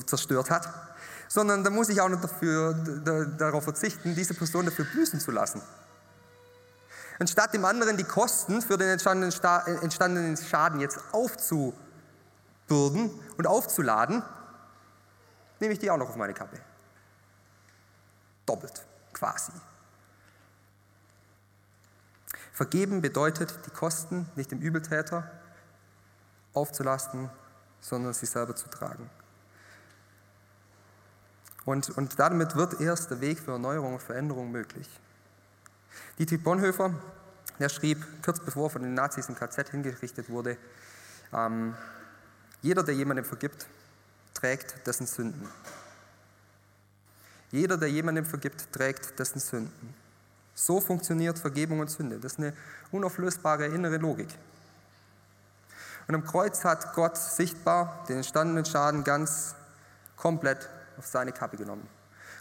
zerstört 0.06 0.51
hat, 0.51 0.69
sondern 1.33 1.63
da 1.63 1.69
muss 1.69 1.87
ich 1.87 2.01
auch 2.01 2.09
noch 2.09 2.19
dafür, 2.19 2.73
da, 2.73 3.23
darauf 3.23 3.63
verzichten, 3.63 4.15
diese 4.15 4.33
Person 4.33 4.65
dafür 4.65 4.83
büßen 4.83 5.21
zu 5.21 5.31
lassen. 5.31 5.61
Anstatt 7.19 7.53
dem 7.53 7.63
anderen 7.63 7.95
die 7.95 8.03
Kosten 8.03 8.61
für 8.61 8.77
den 8.77 8.89
entstandenen, 8.89 9.33
entstandenen 9.81 10.35
Schaden 10.35 10.81
jetzt 10.81 10.99
aufzubürden 11.13 11.77
und 13.37 13.47
aufzuladen, 13.47 14.21
nehme 15.61 15.71
ich 15.71 15.79
die 15.79 15.89
auch 15.89 15.95
noch 15.95 16.09
auf 16.09 16.17
meine 16.17 16.33
Kappe. 16.33 16.59
Doppelt, 18.45 18.85
quasi. 19.13 19.53
Vergeben 22.51 23.01
bedeutet, 23.01 23.57
die 23.65 23.71
Kosten 23.71 24.29
nicht 24.35 24.51
dem 24.51 24.59
Übeltäter 24.59 25.31
aufzulasten, 26.53 27.29
sondern 27.79 28.13
sie 28.13 28.25
selber 28.25 28.53
zu 28.53 28.67
tragen. 28.67 29.09
Und, 31.65 31.89
und 31.91 32.19
damit 32.19 32.56
wird 32.56 32.82
erst 32.82 33.12
der 33.12 33.21
Weg 33.21 33.39
für 33.39 33.52
Erneuerung 33.52 33.93
und 33.93 34.02
Veränderung 34.02 34.52
möglich. 34.52 34.88
Dietrich 36.17 36.43
Bonhoeffer, 36.43 36.93
der 37.60 37.69
schrieb, 37.69 38.04
kurz 38.24 38.39
bevor 38.39 38.67
er 38.67 38.69
von 38.71 38.82
den 38.82 38.93
Nazis 38.93 39.30
im 39.30 39.36
KZ 39.36 39.69
hingerichtet 39.69 40.30
wurde, 40.30 40.58
ähm, 41.34 41.76
jeder, 42.62 42.84
der 42.84 42.95
jemandem 42.95 43.26
vergibt, 43.26 43.67
trägt 44.34 44.86
dessen 44.86 45.08
Sünden. 45.08 45.47
Jeder, 47.52 47.78
der 47.78 47.89
jemandem 47.89 48.26
vergibt, 48.26 48.71
trägt 48.71 49.19
dessen 49.19 49.39
Sünden. 49.39 49.93
So 50.54 50.80
funktioniert 50.80 51.39
Vergebung 51.39 51.80
und 51.80 51.89
Sünde. 51.89 52.17
Das 52.19 52.34
ist 52.34 52.39
eine 52.39 52.54
unauflösbare 52.91 53.65
innere 53.65 53.97
Logik. 53.97 54.30
Und 56.08 56.15
am 56.15 56.26
Kreuz 56.26 56.63
hat 56.63 56.93
Gott 56.93 57.17
sichtbar 57.17 58.06
den 58.08 58.17
entstandenen 58.17 58.65
Schaden 58.65 59.04
ganz 59.04 59.56
komplett 60.15 60.69
auf 61.01 61.07
seine 61.07 61.31
Kappe 61.31 61.57
genommen. 61.57 61.89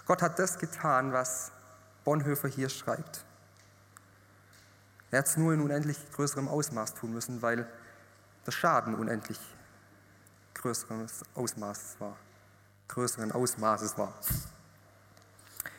Gott 0.07 0.21
hat 0.21 0.39
das 0.39 0.59
getan, 0.59 1.15
was 1.15 1.51
Bonhoeffer 2.05 2.49
hier 2.49 2.69
schreibt. 2.69 3.25
Er 5.11 5.21
hat 5.21 5.27
es 5.27 5.39
nur 5.39 5.55
in 5.55 5.63
unendlich 5.63 5.99
größerem 6.13 6.47
Ausmaß 6.47 6.95
tun 6.95 7.15
müssen, 7.15 7.41
weil 7.41 7.67
der 8.47 8.53
Schaden 8.53 8.95
unendlich 8.95 9.41
größeres 10.55 11.23
Ausmaßes 11.35 12.01
war. 12.01 12.17
Größeren 12.89 13.33
Ausmaßes 13.33 13.97
war. 13.97 14.13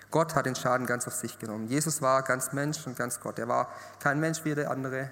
Gott 0.10 0.34
hat 0.34 0.48
den 0.48 0.56
Schaden 0.56 0.88
ganz 0.88 1.08
auf 1.08 1.14
sich 1.14 1.38
genommen. 1.38 1.68
Jesus 1.68 2.02
war 2.02 2.24
ganz 2.24 2.52
Mensch 2.52 2.86
und 2.88 2.98
ganz 2.98 3.20
Gott. 3.20 3.38
Er 3.38 3.48
war 3.48 3.70
kein 4.00 4.20
Mensch 4.20 4.44
wie 4.44 4.56
der 4.56 4.72
andere, 4.72 5.12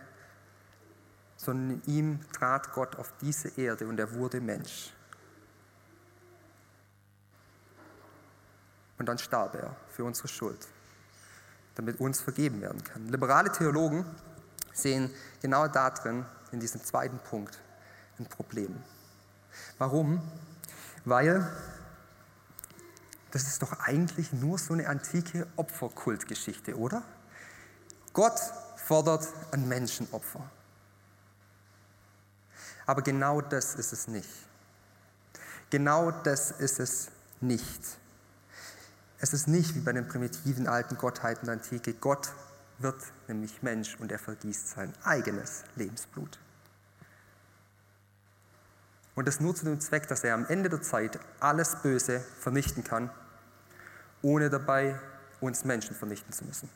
sondern 1.37 1.81
in 1.85 1.93
ihm 1.93 2.31
trat 2.31 2.73
Gott 2.73 2.95
auf 2.95 3.13
diese 3.21 3.49
Erde 3.61 3.87
und 3.87 3.99
er 3.99 4.11
wurde 4.15 4.41
Mensch. 4.41 4.91
Und 8.99 9.07
dann 9.07 9.17
starb 9.17 9.55
er 9.55 9.75
für 9.89 10.03
unsere 10.03 10.27
Schuld, 10.27 10.67
damit 11.75 11.99
uns 11.99 12.21
vergeben 12.21 12.61
werden 12.61 12.83
kann. 12.83 13.07
Liberale 13.07 13.51
Theologen 13.51 14.05
sehen 14.73 15.09
genau 15.41 15.67
darin, 15.67 16.25
in 16.51 16.59
diesem 16.59 16.83
zweiten 16.83 17.17
Punkt, 17.19 17.57
ein 18.19 18.25
Problem. 18.25 18.75
Warum? 19.77 20.21
Weil 21.05 21.47
das 23.31 23.43
ist 23.43 23.61
doch 23.61 23.79
eigentlich 23.79 24.33
nur 24.33 24.57
so 24.57 24.73
eine 24.73 24.87
antike 24.87 25.47
Opferkultgeschichte, 25.55 26.77
oder? 26.77 27.03
Gott 28.13 28.39
fordert 28.75 29.27
ein 29.51 29.67
Menschenopfer. 29.67 30.49
Aber 32.85 33.01
genau 33.03 33.39
das 33.39 33.75
ist 33.75 33.93
es 33.93 34.07
nicht. 34.07 34.29
Genau 35.69 36.09
das 36.11 36.51
ist 36.51 36.79
es 36.79 37.09
nicht. 37.39 37.99
Es 39.21 39.33
ist 39.33 39.47
nicht 39.47 39.75
wie 39.75 39.81
bei 39.81 39.91
den 39.91 40.07
primitiven 40.07 40.67
alten 40.67 40.97
Gottheiten 40.97 41.45
der 41.45 41.55
Antike. 41.55 41.93
Gott 41.93 42.29
wird 42.77 43.01
nämlich 43.27 43.61
Mensch 43.61 43.97
und 43.99 44.11
er 44.11 44.19
vergießt 44.19 44.69
sein 44.69 44.93
eigenes 45.03 45.63
Lebensblut. 45.75 46.39
Und 49.15 49.27
das 49.27 49.41
nur 49.41 49.53
zu 49.53 49.65
dem 49.65 49.81
Zweck, 49.81 50.07
dass 50.07 50.23
er 50.23 50.33
am 50.33 50.45
Ende 50.45 50.69
der 50.69 50.81
Zeit 50.81 51.19
alles 51.41 51.75
Böse 51.83 52.21
vernichten 52.39 52.85
kann, 52.85 53.09
ohne 54.21 54.49
dabei 54.49 54.97
uns 55.41 55.65
Menschen 55.65 55.93
vernichten 55.95 56.31
zu 56.31 56.45
müssen. 56.45 56.69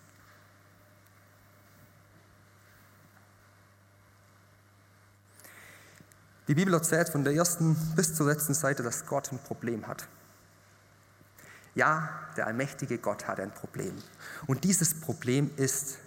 Die 6.50 6.56
Bibel 6.56 6.74
erzählt 6.74 7.08
von 7.08 7.24
der 7.24 7.34
ersten 7.34 7.78
bis 7.96 8.14
zur 8.14 8.28
letzten 8.28 8.54
Seite, 8.54 8.84
dass 8.84 9.06
Gott 9.06 9.32
ein 9.32 9.40
Problem 9.40 9.88
hat. 9.88 10.10
Ja, 11.76 12.10
der 12.38 12.48
allmächtige 12.48 12.98
Gott 12.98 13.28
hat 13.28 13.40
ein 13.40 13.54
Problem. 13.54 13.94
Und 14.48 14.64
dieses 14.64 15.00
Problem 15.00 15.52
ist, 15.56 15.98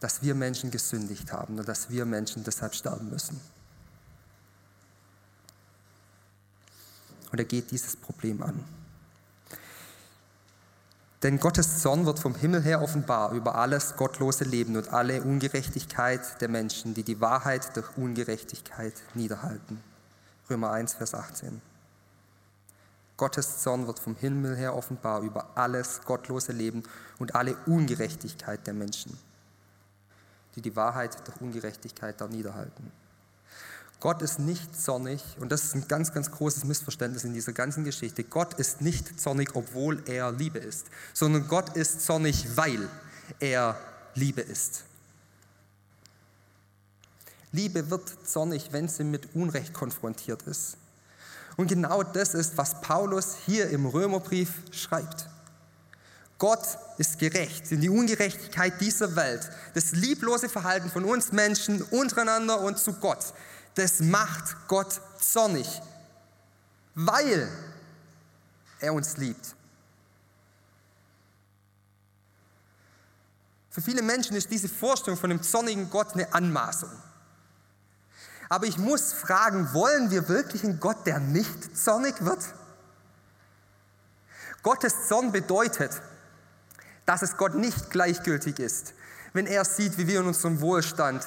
dass 0.00 0.22
wir 0.22 0.34
Menschen 0.34 0.70
gesündigt 0.70 1.32
haben 1.32 1.58
und 1.58 1.68
dass 1.68 1.90
wir 1.90 2.04
Menschen 2.06 2.42
deshalb 2.42 2.74
sterben 2.74 3.10
müssen. 3.10 3.40
Und 7.30 7.38
er 7.38 7.44
geht 7.44 7.70
dieses 7.70 7.96
Problem 7.96 8.42
an. 8.42 8.64
Denn 11.22 11.38
Gottes 11.38 11.80
Zorn 11.82 12.06
wird 12.06 12.18
vom 12.18 12.34
Himmel 12.34 12.62
her 12.62 12.80
offenbar 12.80 13.32
über 13.32 13.56
alles 13.56 13.94
gottlose 13.96 14.44
Leben 14.44 14.76
und 14.76 14.88
alle 14.88 15.22
Ungerechtigkeit 15.22 16.40
der 16.40 16.48
Menschen, 16.48 16.94
die 16.94 17.02
die 17.02 17.20
Wahrheit 17.20 17.76
durch 17.76 17.96
Ungerechtigkeit 17.98 18.94
niederhalten. 19.14 19.82
Römer 20.48 20.70
1, 20.70 20.94
Vers 20.94 21.14
18. 21.14 21.60
Gottes 23.20 23.58
Zorn 23.58 23.86
wird 23.86 23.98
vom 23.98 24.16
Himmel 24.16 24.56
her 24.56 24.74
offenbar 24.74 25.20
über 25.20 25.50
alles 25.54 26.00
gottlose 26.06 26.52
Leben 26.52 26.84
und 27.18 27.34
alle 27.34 27.54
Ungerechtigkeit 27.66 28.66
der 28.66 28.72
Menschen, 28.72 29.18
die 30.56 30.62
die 30.62 30.74
Wahrheit 30.74 31.28
durch 31.28 31.38
Ungerechtigkeit 31.38 32.18
da 32.18 32.28
niederhalten. 32.28 32.90
Gott 34.00 34.22
ist 34.22 34.38
nicht 34.38 34.74
zornig, 34.74 35.22
und 35.38 35.52
das 35.52 35.64
ist 35.64 35.74
ein 35.74 35.86
ganz, 35.86 36.14
ganz 36.14 36.30
großes 36.30 36.64
Missverständnis 36.64 37.24
in 37.24 37.34
dieser 37.34 37.52
ganzen 37.52 37.84
Geschichte. 37.84 38.24
Gott 38.24 38.54
ist 38.54 38.80
nicht 38.80 39.20
zornig, 39.20 39.54
obwohl 39.54 40.02
er 40.08 40.32
Liebe 40.32 40.58
ist, 40.58 40.86
sondern 41.12 41.46
Gott 41.46 41.76
ist 41.76 42.00
zornig, 42.00 42.56
weil 42.56 42.88
er 43.38 43.78
Liebe 44.14 44.40
ist. 44.40 44.84
Liebe 47.52 47.90
wird 47.90 48.26
zornig, 48.26 48.72
wenn 48.72 48.88
sie 48.88 49.04
mit 49.04 49.34
Unrecht 49.34 49.74
konfrontiert 49.74 50.40
ist. 50.44 50.78
Und 51.56 51.68
genau 51.68 52.02
das 52.02 52.34
ist, 52.34 52.56
was 52.56 52.80
Paulus 52.80 53.36
hier 53.46 53.68
im 53.70 53.86
Römerbrief 53.86 54.62
schreibt. 54.70 55.28
Gott 56.38 56.78
ist 56.96 57.18
gerecht. 57.18 57.70
In 57.70 57.82
die 57.82 57.90
Ungerechtigkeit 57.90 58.80
dieser 58.80 59.14
Welt, 59.14 59.48
das 59.74 59.92
lieblose 59.92 60.48
Verhalten 60.48 60.90
von 60.90 61.04
uns 61.04 61.32
Menschen 61.32 61.82
untereinander 61.82 62.60
und 62.60 62.78
zu 62.78 62.94
Gott, 62.94 63.34
das 63.74 64.00
macht 64.00 64.56
Gott 64.66 65.00
zornig, 65.20 65.66
weil 66.94 67.48
er 68.80 68.94
uns 68.94 69.18
liebt. 69.18 69.54
Für 73.70 73.82
viele 73.82 74.02
Menschen 74.02 74.34
ist 74.34 74.50
diese 74.50 74.68
Vorstellung 74.68 75.18
von 75.18 75.30
dem 75.30 75.42
zornigen 75.42 75.90
Gott 75.90 76.14
eine 76.14 76.32
Anmaßung. 76.32 76.90
Aber 78.50 78.66
ich 78.66 78.78
muss 78.78 79.12
fragen, 79.12 79.72
wollen 79.72 80.10
wir 80.10 80.28
wirklich 80.28 80.64
einen 80.64 80.80
Gott, 80.80 81.06
der 81.06 81.20
nicht 81.20 81.78
zornig 81.78 82.16
wird? 82.24 82.40
Gottes 84.64 85.06
Zorn 85.06 85.30
bedeutet, 85.30 85.92
dass 87.06 87.22
es 87.22 87.36
Gott 87.36 87.54
nicht 87.54 87.90
gleichgültig 87.90 88.58
ist, 88.58 88.92
wenn 89.32 89.46
er 89.46 89.64
sieht, 89.64 89.96
wie 89.98 90.08
wir 90.08 90.20
in 90.20 90.26
unserem 90.26 90.60
Wohlstand 90.60 91.24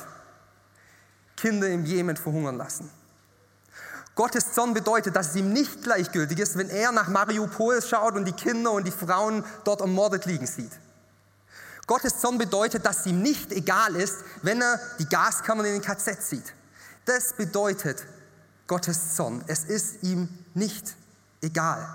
Kinder 1.37 1.69
im 1.69 1.85
Jemen 1.85 2.17
verhungern 2.17 2.57
lassen. 2.57 2.91
Gottes 4.15 4.51
Zorn 4.51 4.73
bedeutet, 4.73 5.15
dass 5.15 5.29
es 5.29 5.37
ihm 5.37 5.53
nicht 5.53 5.81
gleichgültig 5.81 6.37
ist, 6.39 6.57
wenn 6.57 6.69
er 6.69 6.91
nach 6.91 7.07
Mariupol 7.07 7.81
schaut 7.81 8.15
und 8.15 8.25
die 8.25 8.33
Kinder 8.33 8.71
und 8.71 8.85
die 8.85 8.91
Frauen 8.91 9.45
dort 9.63 9.79
ermordet 9.79 10.25
liegen 10.25 10.45
sieht. 10.45 10.71
Gottes 11.87 12.19
Zorn 12.19 12.37
bedeutet, 12.37 12.85
dass 12.85 12.99
es 12.99 13.05
ihm 13.05 13.21
nicht 13.21 13.53
egal 13.53 13.95
ist, 13.95 14.17
wenn 14.41 14.61
er 14.61 14.77
die 14.99 15.07
Gaskammern 15.07 15.65
in 15.65 15.73
den 15.73 15.81
KZ 15.81 16.21
sieht. 16.21 16.53
Das 17.05 17.33
bedeutet 17.33 18.05
Gottes 18.67 19.15
Zorn. 19.15 19.43
Es 19.47 19.65
ist 19.65 20.03
ihm 20.03 20.29
nicht 20.53 20.95
egal. 21.41 21.87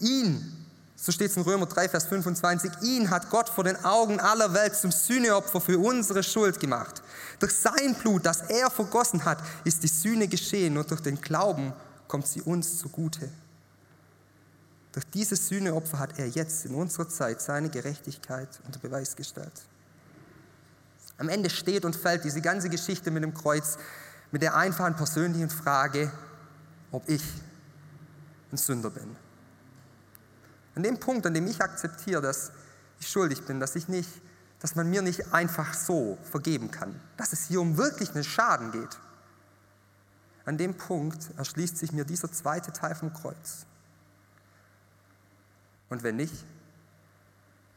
Ihn, 0.00 0.66
so 0.96 1.12
steht 1.12 1.30
es 1.30 1.36
in 1.36 1.42
Römer 1.42 1.66
3, 1.66 1.88
Vers 1.88 2.06
25, 2.06 2.70
ihn 2.82 3.10
hat 3.10 3.28
Gott 3.28 3.48
vor 3.48 3.64
den 3.64 3.84
Augen 3.84 4.20
aller 4.20 4.54
Welt 4.54 4.74
zum 4.74 4.92
Sühneopfer 4.92 5.60
für 5.60 5.78
unsere 5.78 6.22
Schuld 6.22 6.60
gemacht. 6.60 7.02
Durch 7.40 7.54
sein 7.54 7.94
Blut, 7.94 8.24
das 8.24 8.42
er 8.42 8.70
vergossen 8.70 9.24
hat, 9.24 9.38
ist 9.64 9.82
die 9.82 9.88
Sühne 9.88 10.28
geschehen 10.28 10.78
und 10.78 10.90
durch 10.90 11.02
den 11.02 11.20
Glauben 11.20 11.72
kommt 12.08 12.26
sie 12.26 12.40
uns 12.40 12.78
zugute. 12.78 13.28
Durch 14.92 15.04
dieses 15.10 15.48
Sühneopfer 15.48 15.98
hat 15.98 16.18
er 16.18 16.28
jetzt 16.28 16.64
in 16.66 16.74
unserer 16.74 17.08
Zeit 17.08 17.42
seine 17.42 17.68
Gerechtigkeit 17.68 18.48
unter 18.64 18.78
Beweis 18.78 19.16
gestellt. 19.16 19.62
Am 21.18 21.28
Ende 21.28 21.50
steht 21.50 21.84
und 21.84 21.96
fällt 21.96 22.24
diese 22.24 22.40
ganze 22.40 22.68
Geschichte 22.68 23.10
mit 23.10 23.22
dem 23.22 23.34
Kreuz 23.34 23.76
mit 24.34 24.42
der 24.42 24.56
einfachen 24.56 24.96
persönlichen 24.96 25.48
Frage, 25.48 26.10
ob 26.90 27.08
ich 27.08 27.22
ein 28.50 28.56
Sünder 28.56 28.90
bin. 28.90 29.14
An 30.74 30.82
dem 30.82 30.98
Punkt, 30.98 31.24
an 31.24 31.34
dem 31.34 31.46
ich 31.46 31.62
akzeptiere, 31.62 32.20
dass 32.20 32.50
ich 32.98 33.08
schuldig 33.08 33.46
bin, 33.46 33.60
dass 33.60 33.76
ich 33.76 33.86
nicht, 33.86 34.10
dass 34.58 34.74
man 34.74 34.90
mir 34.90 35.02
nicht 35.02 35.32
einfach 35.32 35.72
so 35.72 36.18
vergeben 36.24 36.72
kann, 36.72 37.00
dass 37.16 37.32
es 37.32 37.46
hier 37.46 37.60
um 37.60 37.76
wirklich 37.76 38.12
einen 38.12 38.24
Schaden 38.24 38.72
geht. 38.72 38.98
An 40.46 40.58
dem 40.58 40.76
Punkt 40.76 41.30
erschließt 41.36 41.78
sich 41.78 41.92
mir 41.92 42.04
dieser 42.04 42.32
zweite 42.32 42.72
Teil 42.72 42.96
vom 42.96 43.12
Kreuz. 43.12 43.66
Und 45.90 46.02
wenn 46.02 46.16
nicht, 46.16 46.44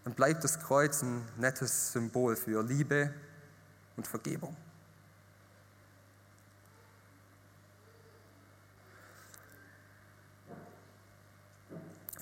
dann 0.05 0.15
bleibt 0.15 0.43
das 0.43 0.59
Kreuz 0.59 1.03
ein 1.03 1.21
nettes 1.37 1.91
Symbol 1.91 2.35
für 2.35 2.63
Liebe 2.63 3.13
und 3.95 4.07
Vergebung. 4.07 4.57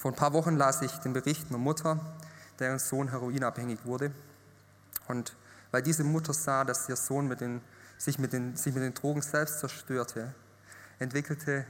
Vor 0.06 0.12
ein 0.12 0.15
paar 0.15 0.34
Wochen 0.34 0.56
las 0.56 0.84
ich 0.84 0.91
den 0.98 1.13
Bericht 1.13 1.48
einer 1.50 1.58
Mutter, 1.58 2.00
deren 2.60 2.78
Sohn 2.78 3.10
heroinabhängig 3.10 3.86
wurde. 3.86 4.12
Und 5.08 5.36
weil 5.72 5.82
diese 5.82 6.04
Mutter 6.04 6.32
sah, 6.32 6.63
dass 6.63 6.88
ihr 6.88 6.96
Sohn 6.96 7.28
mit 7.28 7.41
den, 7.41 7.60
sich, 7.98 8.20
mit 8.20 8.32
den, 8.32 8.56
sich 8.56 8.72
mit 8.76 8.84
den 8.84 8.94
Drogen 8.94 9.24
selbst 9.24 9.62
zerstörte, 9.62 10.32
entwickelte 11.00 11.65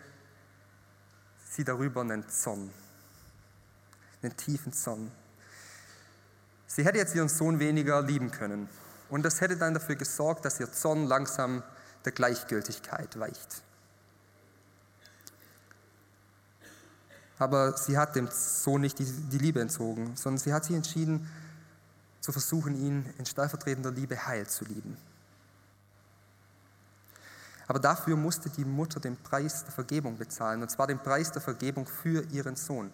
sie 1.50 1.64
darüber 1.64 2.02
einen 2.02 2.28
Zorn, 2.28 2.72
einen 4.22 4.36
tiefen 4.36 4.74
Zorn. 4.74 5.10
Sie 6.68 6.84
hätte 6.84 6.98
jetzt 6.98 7.16
ihren 7.16 7.30
Sohn 7.30 7.60
weniger 7.60 8.02
lieben 8.02 8.32
können. 8.32 8.68
Und 9.10 9.24
das 9.24 9.40
hätte 9.40 9.56
dann 9.56 9.74
dafür 9.74 9.96
gesorgt, 9.96 10.44
dass 10.44 10.60
ihr 10.60 10.70
Zorn 10.74 11.06
langsam 11.06 11.64
der 12.04 12.12
Gleichgültigkeit 12.12 13.18
weicht. 13.18 13.64
Aber 17.38 17.78
sie 17.78 17.98
hat 17.98 18.16
dem 18.16 18.30
Sohn 18.32 18.82
nicht 18.82 19.00
die, 19.00 19.06
die 19.06 19.38
Liebe 19.38 19.60
entzogen, 19.60 20.16
sondern 20.16 20.40
sie 20.40 20.54
hat 20.54 20.66
sich 20.66 20.76
entschieden, 20.76 21.30
zu 22.22 22.32
versuchen, 22.32 22.76
ihn 22.76 23.14
in 23.18 23.26
stellvertretender 23.26 23.92
Liebe 23.92 24.26
heil 24.26 24.48
zu 24.48 24.66
lieben. 24.66 24.98
Aber 27.68 27.80
dafür 27.80 28.16
musste 28.16 28.50
die 28.50 28.66
Mutter 28.66 29.00
den 29.00 29.18
Preis 29.18 29.64
der 29.64 29.72
Vergebung 29.72 30.18
bezahlen, 30.18 30.62
und 30.62 30.70
zwar 30.70 30.88
den 30.88 31.00
Preis 31.00 31.32
der 31.32 31.42
Vergebung 31.42 31.86
für 31.86 32.24
ihren 32.32 32.56
Sohn. 32.56 32.92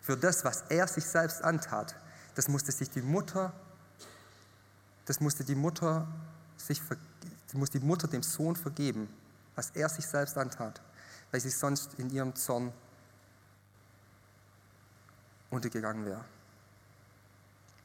Für 0.00 0.16
das, 0.16 0.44
was 0.44 0.64
er 0.68 0.86
sich 0.86 1.04
selbst 1.04 1.42
antat, 1.42 1.96
das 2.34 2.48
musste 2.48 2.72
sich 2.72 2.90
die 2.90 3.02
Mutter, 3.02 3.52
das 5.06 5.20
musste 5.20 5.44
die 5.44 5.54
Mutter 5.54 6.06
sich, 6.56 6.82
musste 7.52 7.80
die 7.80 7.86
Mutter 7.86 8.08
dem 8.08 8.22
Sohn 8.22 8.56
vergeben, 8.56 9.08
was 9.54 9.70
er 9.70 9.88
sich 9.88 10.06
selbst 10.06 10.36
antat, 10.36 10.80
weil 11.30 11.40
sie 11.40 11.50
sonst 11.50 11.94
in 11.94 12.10
ihrem 12.10 12.34
Zorn 12.34 12.72
untergegangen 15.50 16.04
wäre 16.04 16.24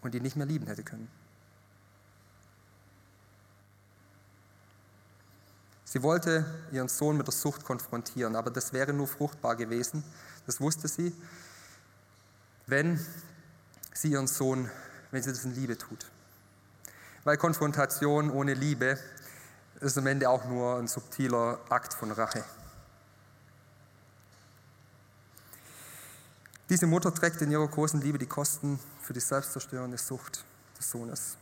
und 0.02 0.15
ihn 0.15 0.23
nicht 0.23 0.36
mehr 0.36 0.45
lieben 0.45 0.67
hätte 0.67 0.84
können. 0.84 1.10
Sie 5.86 6.02
wollte 6.02 6.45
ihren 6.71 6.89
Sohn 6.89 7.17
mit 7.17 7.28
der 7.28 7.34
Sucht 7.34 7.63
konfrontieren, 7.63 8.36
aber 8.36 8.49
das 8.49 8.73
wäre 8.73 8.93
nur 8.93 9.08
fruchtbar 9.08 9.56
gewesen, 9.56 10.04
das 10.47 10.60
wusste 10.60 10.88
sie, 10.88 11.15
wenn 12.65 12.99
sie 13.93 14.12
ihren 14.12 14.28
Sohn, 14.28 14.69
wenn 15.12 15.21
sie 15.21 15.30
das 15.30 15.45
in 15.45 15.54
Liebe 15.54 15.78
tut. 15.78 16.08
Weil 17.23 17.38
Konfrontation 17.38 18.32
ohne 18.32 18.56
Liebe 18.56 18.97
ist 19.80 19.97
am 19.97 20.08
Ende 20.08 20.30
auch 20.30 20.45
nur 20.45 20.80
ein 20.80 20.88
subtiler 20.88 21.60
Akt 21.69 21.93
von 21.93 22.12
Rache. 22.12 22.43
Diese 26.69 26.88
Mutter 26.88 27.13
trägt 27.13 27.41
in 27.41 27.52
ihrer 27.52 27.67
großen 27.67 28.02
Liebe 28.02 28.17
die 28.17 28.26
Kosten 28.26 28.80
für 29.02 29.12
die 29.12 29.19
selbstzerstörende 29.19 29.97
Sucht 29.97 30.45
des 30.78 30.89
Sohnes. 30.89 31.38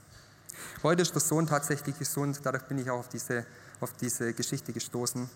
Heute 0.81 1.03
ist 1.03 1.13
der 1.13 1.21
Sohn 1.21 1.45
tatsächlich 1.45 1.97
gesund, 1.97 2.39
dadurch 2.43 2.63
bin 2.63 2.79
ich 2.79 2.89
auch 2.89 2.99
auf 2.99 3.09
diese, 3.09 3.45
auf 3.79 3.93
diese 3.93 4.33
Geschichte 4.33 4.73
gestoßen. 4.73 5.29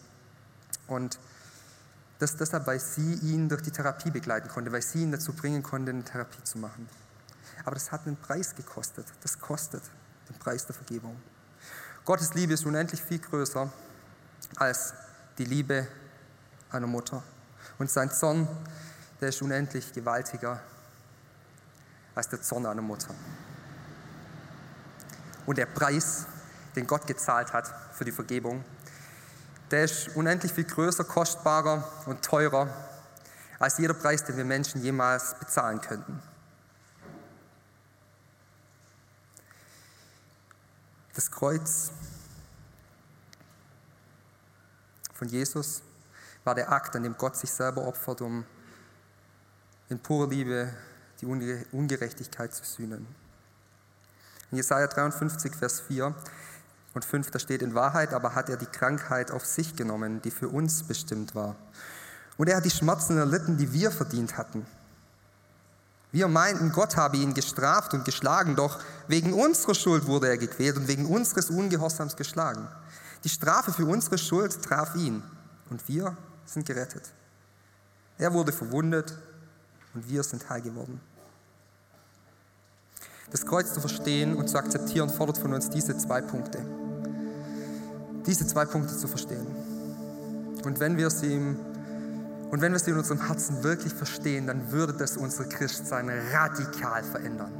Und 0.88 1.19
das 2.17 2.36
deshalb, 2.36 2.65
weil 2.65 2.80
sie 2.80 3.13
ihn 3.13 3.48
durch 3.48 3.62
die 3.62 3.71
Therapie 3.71 4.10
begleiten 4.10 4.50
konnte, 4.50 4.71
weil 4.71 4.82
sie 4.82 5.04
ihn 5.04 5.12
dazu 5.12 5.34
bringen 5.34 5.62
konnte, 5.62 5.91
eine 5.91 6.04
Therapie 6.04 6.43
zu 6.43 6.58
machen. 6.58 6.89
Aber 7.63 7.76
das 7.76 7.91
hat 7.91 8.08
einen 8.08 8.17
Preis 8.17 8.56
gekostet. 8.56 9.06
Das 9.21 9.39
kostet 9.39 9.84
den 10.30 10.38
Preis 10.39 10.65
der 10.65 10.76
Vergebung. 10.76 11.15
Gottes 12.06 12.34
Liebe 12.34 12.54
ist 12.54 12.65
unendlich 12.65 13.02
viel 13.02 13.19
größer 13.19 13.71
als 14.56 14.93
die 15.38 15.45
Liebe 15.45 15.88
einer 16.71 16.88
Mutter. 16.88 17.21
Und 17.78 17.89
sein 17.89 18.10
Zorn 18.10 18.48
der 19.21 19.30
ist 19.30 19.41
unendlich 19.41 19.93
gewaltiger 19.93 20.60
als 22.13 22.30
der 22.30 22.41
Zorn 22.41 22.65
einer 22.65 22.82
Mutter. 22.82 23.13
Und 25.45 25.58
der 25.58 25.65
Preis, 25.65 26.25
den 26.75 26.88
Gott 26.88 27.06
gezahlt 27.08 27.54
hat 27.54 27.71
für 27.93 28.06
die 28.06 28.12
Vergebung, 28.12 28.63
der 29.71 29.86
ist 29.86 30.15
unendlich 30.15 30.51
viel 30.51 30.63
größer, 30.63 31.04
kostbarer 31.04 31.88
und 32.06 32.23
teurer 32.23 32.69
als 33.60 33.78
jeder 33.78 33.93
Preis, 33.93 34.23
den 34.23 34.38
wir 34.38 34.45
Menschen 34.45 34.82
jemals 34.82 35.36
bezahlen 35.39 35.82
könnten. 35.82 36.21
Das 41.13 41.32
Kreuz 41.32 41.91
von 45.13 45.30
Jesus 45.30 45.82
war 46.43 46.56
der 46.56 46.71
Akt, 46.71 46.95
an 46.95 47.04
dem 47.04 47.17
Gott 47.17 47.38
sich 47.38 47.51
selber 47.51 47.88
opfert, 47.88 48.21
um 48.21 48.45
in 49.89 50.00
purer 50.00 50.30
Liebe 50.30 50.69
die 51.21 51.26
Ungerechtigkeit 51.26 52.54
zu 52.54 52.63
sühnen. 52.65 53.08
In 54.52 54.58
Jesaja 54.58 54.88
53, 54.88 55.56
Vers 55.56 55.82
4 55.82 56.13
und 56.93 57.06
5, 57.06 57.32
da 57.32 57.39
steht 57.39 57.62
in 57.62 57.74
Wahrheit, 57.76 58.13
aber 58.13 58.36
hat 58.36 58.50
er 58.50 58.58
die 58.58 58.65
Krankheit 58.65 59.32
auf 59.32 59.45
sich 59.45 59.76
genommen, 59.76 60.21
die 60.21 60.32
für 60.32 60.50
uns 60.50 60.84
bestimmt 60.84 61.36
war. 61.36 61.56
Und 62.38 62.50
er 62.50 62.58
hat 62.58 62.65
die 62.65 62.69
Schmerzen 62.69 63.17
erlitten, 63.17 63.58
die 63.58 63.71
wir 63.74 63.91
verdient 63.91 64.38
hatten. 64.38 64.65
Wir 66.12 66.28
meinten, 66.28 66.71
Gott 66.71 66.95
habe 66.95 67.17
ihn 67.17 67.34
gestraft 67.34 67.93
und 67.93 68.06
geschlagen, 68.06 68.56
doch 68.56 68.80
wegen 69.08 69.34
unserer 69.34 69.76
Schuld 69.76 70.06
wurde 70.08 70.30
er 70.30 70.38
gequält 70.38 70.78
und 70.78 70.88
wegen 70.88 71.06
unseres 71.06 71.50
Ungehorsams 71.50 72.15
geschlagen. 72.15 72.67
Die 73.24 73.30
Strafe 73.30 73.74
für 73.74 73.86
unsere 73.86 74.17
Schuld 74.17 74.62
traf 74.63 74.95
ihn 74.95 75.24
und 75.69 75.86
wir 75.88 76.15
sind 76.45 76.65
gerettet. 76.65 77.12
Er 78.17 78.32
wurde 78.34 78.54
verwundet 78.54 79.17
und 79.96 80.10
wir 80.10 80.22
sind 80.24 80.48
heil 80.50 80.62
geworden. 80.62 81.00
Das 83.32 83.46
Kreuz 83.46 83.74
zu 83.74 83.80
verstehen 83.80 84.36
und 84.36 84.50
zu 84.50 84.58
akzeptieren 84.58 85.10
fordert 85.10 85.38
von 85.38 85.54
uns 85.54 85.70
diese 85.70 85.98
zwei 85.98 86.22
Punkte. 86.22 86.60
Diese 88.28 88.46
zwei 88.46 88.66
Punkte 88.66 88.96
zu 88.96 89.08
verstehen. 89.08 89.48
Und 90.64 90.80
wenn 90.80 90.98
wir 90.98 91.10
sie 91.10 91.34
im 91.34 91.58
und 92.52 92.62
wenn 92.62 92.72
wir 92.72 92.80
sie 92.80 92.92
in 92.92 92.98
unserem 92.98 93.26
Herzen 93.26 93.64
wirklich 93.64 93.94
verstehen, 93.94 94.48
dann 94.48 94.72
würde 94.72 94.94
das 94.94 95.18
unser 95.18 95.46
Christsein 95.46 96.10
radikal 96.32 97.04
verändern. 97.04 97.52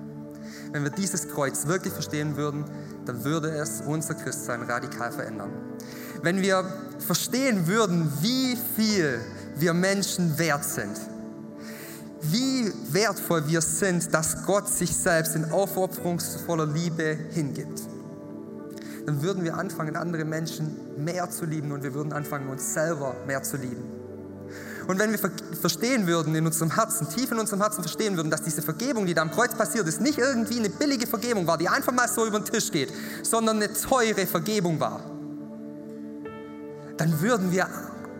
Wenn 0.71 0.84
wir 0.84 0.91
dieses 0.91 1.28
Kreuz 1.28 1.65
wirklich 1.65 1.91
verstehen 1.91 2.38
würden, 2.38 2.63
dann 3.06 3.24
würde 3.24 3.50
es 3.50 3.82
unser 3.82 4.13
Christsein 4.13 4.62
radikal 4.62 5.12
verändern. 5.12 5.52
Wenn 6.21 6.41
wir 6.41 6.63
verstehen 7.00 7.67
würden, 7.67 8.12
wie 8.21 8.56
viel 8.76 9.19
wir 9.56 9.74
Menschen 9.74 10.38
wert 10.38 10.63
sind, 10.63 10.98
wie 12.31 12.71
wertvoll 12.91 13.47
wir 13.47 13.61
sind, 13.61 14.13
dass 14.13 14.45
Gott 14.45 14.67
sich 14.67 14.95
selbst 14.95 15.35
in 15.35 15.45
aufopferungsvoller 15.45 16.65
Liebe 16.65 17.17
hingibt, 17.31 17.81
dann 19.05 19.21
würden 19.21 19.43
wir 19.43 19.57
anfangen, 19.57 19.95
andere 19.95 20.25
Menschen 20.25 21.03
mehr 21.03 21.29
zu 21.29 21.45
lieben 21.45 21.71
und 21.71 21.83
wir 21.83 21.93
würden 21.93 22.13
anfangen, 22.13 22.49
uns 22.49 22.73
selber 22.73 23.15
mehr 23.27 23.43
zu 23.43 23.57
lieben. 23.57 23.83
Und 24.88 24.99
wenn 24.99 25.11
wir 25.11 25.19
verstehen 25.59 26.05
würden 26.05 26.35
in 26.35 26.45
unserem 26.45 26.75
Herzen, 26.75 27.09
tief 27.09 27.31
in 27.31 27.39
unserem 27.39 27.61
Herzen 27.61 27.81
verstehen 27.81 28.17
würden, 28.17 28.29
dass 28.29 28.43
diese 28.43 28.61
Vergebung, 28.61 29.05
die 29.05 29.13
da 29.13 29.23
am 29.23 29.31
Kreuz 29.31 29.55
passiert 29.55 29.88
ist, 29.88 29.99
nicht 29.99 30.19
irgendwie 30.19 30.59
eine 30.59 30.69
billige 30.69 31.07
Vergebung 31.07 31.47
war, 31.47 31.57
die 31.57 31.67
einfach 31.67 31.91
mal 31.91 32.07
so 32.07 32.25
über 32.25 32.39
den 32.39 32.45
Tisch 32.45 32.71
geht, 32.71 32.91
sondern 33.23 33.57
eine 33.57 33.73
teure 33.73 34.27
Vergebung 34.27 34.79
war, 34.79 34.99
dann 36.97 37.19
würden 37.19 37.51
wir 37.51 37.67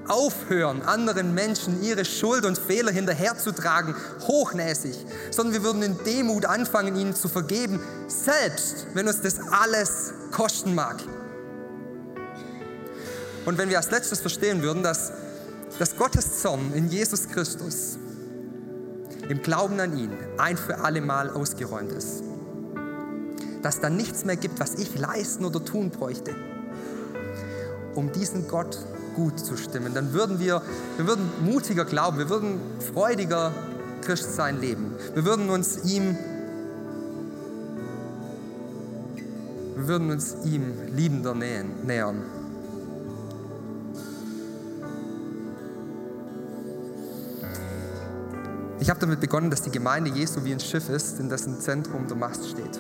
aufhören, 0.08 0.82
anderen 0.82 1.34
Menschen 1.34 1.82
ihre 1.84 2.06
Schuld 2.06 2.46
und 2.46 2.58
Fehler 2.58 2.92
hinterherzutragen, 2.92 3.96
hochnäsig, 4.28 4.96
sondern 5.32 5.54
wir 5.54 5.64
würden 5.64 5.82
in 5.82 5.98
Demut 6.04 6.46
anfangen, 6.46 6.96
ihnen 6.96 7.16
zu 7.16 7.28
vergeben, 7.28 7.80
selbst 8.08 8.88
wenn 8.94 9.08
uns 9.08 9.22
das 9.22 9.40
alles 9.52 10.14
kosten 10.32 10.76
mag. 10.76 10.98
Und 13.46 13.58
wenn 13.58 13.70
wir 13.70 13.78
als 13.78 13.92
letztes 13.92 14.22
verstehen 14.22 14.62
würden, 14.62 14.84
dass, 14.84 15.12
dass 15.78 15.96
Gottes 15.96 16.42
Zorn 16.42 16.74
in 16.74 16.90
Jesus 16.90 17.30
Christus 17.30 17.98
im 19.30 19.42
Glauben 19.42 19.80
an 19.80 19.98
ihn 19.98 20.12
ein 20.38 20.58
für 20.58 20.80
alle 20.80 21.02
Mal 21.02 21.30
ausgeräumt 21.30 21.92
ist, 21.92 22.24
dass 23.62 23.80
da 23.80 23.90
nichts 23.90 24.26
mehr 24.26 24.36
gibt, 24.36 24.60
was 24.60 24.76
ich 24.76 24.98
leisten 24.98 25.46
oder 25.46 25.64
tun 25.64 25.90
bräuchte, 25.90 26.36
um 27.96 28.12
diesen 28.12 28.48
Gott 28.48 28.78
gut 29.16 29.40
zu 29.40 29.58
stimmen, 29.58 29.94
dann 29.94 30.14
würden 30.14 30.40
wir, 30.40 30.62
wir 30.98 31.08
würden 31.08 31.30
mutiger 31.44 31.86
glauben, 31.86 32.18
wir 32.18 32.30
würden 32.30 32.60
freudiger 32.94 33.52
Christsein 34.02 34.62
leben. 34.62 34.94
Wir 35.14 35.26
würden 35.26 35.50
uns 35.50 35.84
ihm, 35.86 36.18
wir 39.76 39.88
würden 39.88 40.12
uns 40.12 40.36
ihm 40.46 40.74
liebender 40.96 41.34
nähern. 41.34 42.24
Ich 48.80 48.90
habe 48.90 49.00
damit 49.00 49.20
begonnen, 49.20 49.50
dass 49.50 49.64
die 49.64 49.72
Gemeinde 49.72 50.12
Jesu 50.12 50.44
wie 50.44 50.54
ein 50.54 50.60
Schiff 50.60 50.90
ist, 50.90 51.20
in 51.20 51.28
dessen 51.28 51.60
Zentrum 51.60 52.08
der 52.08 52.18
Mast 52.18 52.48
steht. 52.48 52.80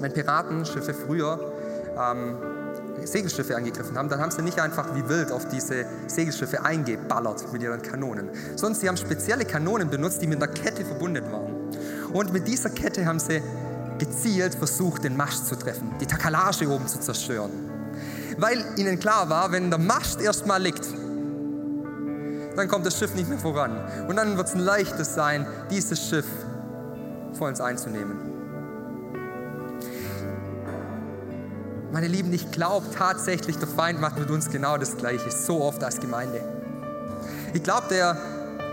Wenn 0.00 0.12
Piratenschiffe 0.12 0.94
früher 0.94 1.38
ähm, 1.96 2.34
Segelschiffe 3.06 3.56
angegriffen 3.56 3.96
haben, 3.96 4.08
dann 4.08 4.20
haben 4.20 4.30
sie 4.30 4.42
nicht 4.42 4.58
einfach 4.58 4.94
wie 4.94 5.08
wild 5.08 5.32
auf 5.32 5.46
diese 5.48 5.84
Segelschiffe 6.06 6.64
eingeballert 6.64 7.52
mit 7.52 7.62
ihren 7.62 7.82
Kanonen, 7.82 8.30
sondern 8.56 8.80
sie 8.80 8.88
haben 8.88 8.96
spezielle 8.96 9.44
Kanonen 9.44 9.90
benutzt, 9.90 10.22
die 10.22 10.26
mit 10.26 10.42
einer 10.42 10.52
Kette 10.52 10.84
verbunden 10.84 11.24
waren. 11.30 11.52
Und 12.12 12.32
mit 12.32 12.46
dieser 12.46 12.70
Kette 12.70 13.06
haben 13.06 13.18
sie 13.18 13.42
gezielt 13.98 14.54
versucht, 14.54 15.04
den 15.04 15.16
Mast 15.16 15.46
zu 15.46 15.56
treffen, 15.56 15.92
die 16.00 16.06
Takalage 16.06 16.68
oben 16.68 16.86
zu 16.86 17.00
zerstören. 17.00 17.50
Weil 18.38 18.64
ihnen 18.76 18.98
klar 18.98 19.28
war, 19.28 19.52
wenn 19.52 19.70
der 19.70 19.78
Mast 19.78 20.20
erstmal 20.20 20.62
liegt, 20.62 20.86
dann 22.56 22.68
kommt 22.68 22.84
das 22.84 22.98
Schiff 22.98 23.14
nicht 23.14 23.28
mehr 23.28 23.38
voran. 23.38 23.78
Und 24.08 24.16
dann 24.16 24.36
wird 24.36 24.48
es 24.48 24.54
ein 24.54 24.60
leichtes 24.60 25.14
sein, 25.14 25.46
dieses 25.70 26.06
Schiff 26.06 26.26
vor 27.32 27.48
uns 27.48 27.60
einzunehmen. 27.60 28.31
Meine 31.92 32.08
Lieben, 32.08 32.32
ich 32.32 32.50
glaube 32.50 32.86
tatsächlich, 32.96 33.58
der 33.58 33.68
Feind 33.68 34.00
macht 34.00 34.18
mit 34.18 34.30
uns 34.30 34.48
genau 34.48 34.78
das 34.78 34.96
Gleiche, 34.96 35.30
so 35.30 35.60
oft 35.60 35.84
als 35.84 36.00
Gemeinde. 36.00 36.40
Ich 37.52 37.62
glaube, 37.62 37.88
der 37.90 38.16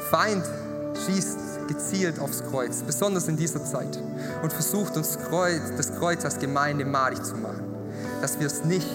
Feind 0.10 0.45
schießt 1.05 1.67
gezielt 1.67 2.17
aufs 2.17 2.41
Kreuz, 2.45 2.82
besonders 2.82 3.27
in 3.27 3.36
dieser 3.36 3.63
Zeit, 3.65 3.99
und 4.41 4.53
versucht 4.53 4.95
uns 4.95 5.19
Kreuz, 5.19 5.60
das 5.75 5.93
Kreuz 5.97 6.23
als 6.23 6.39
Gemeinde 6.39 6.86
malig 6.86 7.21
zu 7.21 7.36
machen. 7.36 7.65
Dass 8.21 8.39
wir 8.39 8.47
es 8.47 8.63
nicht 8.63 8.88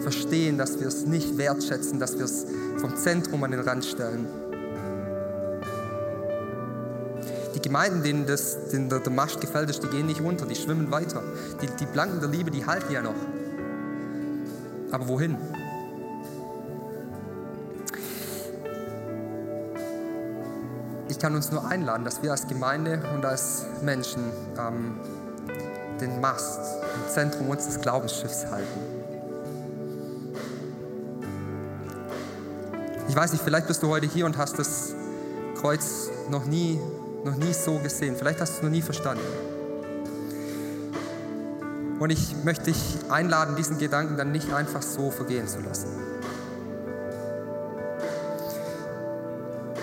verstehen, 0.00 0.58
dass 0.58 0.78
wir 0.78 0.88
es 0.88 1.06
nicht 1.06 1.38
wertschätzen, 1.38 1.98
dass 1.98 2.18
wir 2.18 2.26
es 2.26 2.44
vom 2.76 2.94
Zentrum 2.94 3.42
an 3.42 3.52
den 3.52 3.60
Rand 3.60 3.86
stellen. 3.86 4.26
Die 7.54 7.62
Gemeinden, 7.62 8.02
denen, 8.02 8.26
das, 8.26 8.68
denen 8.68 8.90
der, 8.90 8.98
der 8.98 9.12
Mast 9.12 9.40
gefällt 9.40 9.70
ist, 9.70 9.82
die 9.82 9.88
gehen 9.88 10.06
nicht 10.06 10.20
unter, 10.20 10.44
die 10.44 10.56
schwimmen 10.56 10.90
weiter. 10.90 11.22
Die, 11.62 11.68
die 11.80 11.86
Planken 11.86 12.20
der 12.20 12.28
Liebe, 12.28 12.50
die 12.50 12.66
halten 12.66 12.92
ja 12.92 13.00
noch. 13.00 13.14
Aber 14.92 15.08
wohin? 15.08 15.36
Ich 21.08 21.18
kann 21.18 21.34
uns 21.34 21.50
nur 21.50 21.66
einladen, 21.66 22.04
dass 22.04 22.22
wir 22.22 22.30
als 22.30 22.46
Gemeinde 22.46 23.02
und 23.14 23.24
als 23.24 23.64
Menschen 23.82 24.22
ähm, 24.58 25.00
den 26.00 26.20
Mast 26.20 26.60
im 26.94 27.12
Zentrum 27.12 27.48
unseres 27.48 27.80
Glaubensschiffs 27.80 28.46
halten. 28.46 28.80
Ich 33.08 33.16
weiß 33.16 33.32
nicht, 33.32 33.42
vielleicht 33.42 33.66
bist 33.66 33.82
du 33.82 33.88
heute 33.88 34.06
hier 34.06 34.26
und 34.26 34.36
hast 34.36 34.58
das 34.58 34.94
Kreuz 35.60 36.10
noch 36.30 36.44
nie, 36.44 36.78
noch 37.24 37.36
nie 37.36 37.52
so 37.52 37.78
gesehen. 37.78 38.16
Vielleicht 38.16 38.40
hast 38.40 38.54
du 38.54 38.56
es 38.58 38.62
noch 38.62 38.70
nie 38.70 38.82
verstanden. 38.82 39.22
Und 42.02 42.10
ich 42.10 42.34
möchte 42.42 42.64
dich 42.64 42.98
einladen, 43.10 43.54
diesen 43.54 43.78
Gedanken 43.78 44.16
dann 44.16 44.32
nicht 44.32 44.52
einfach 44.52 44.82
so 44.82 45.12
vergehen 45.12 45.46
zu 45.46 45.60
lassen. 45.60 45.86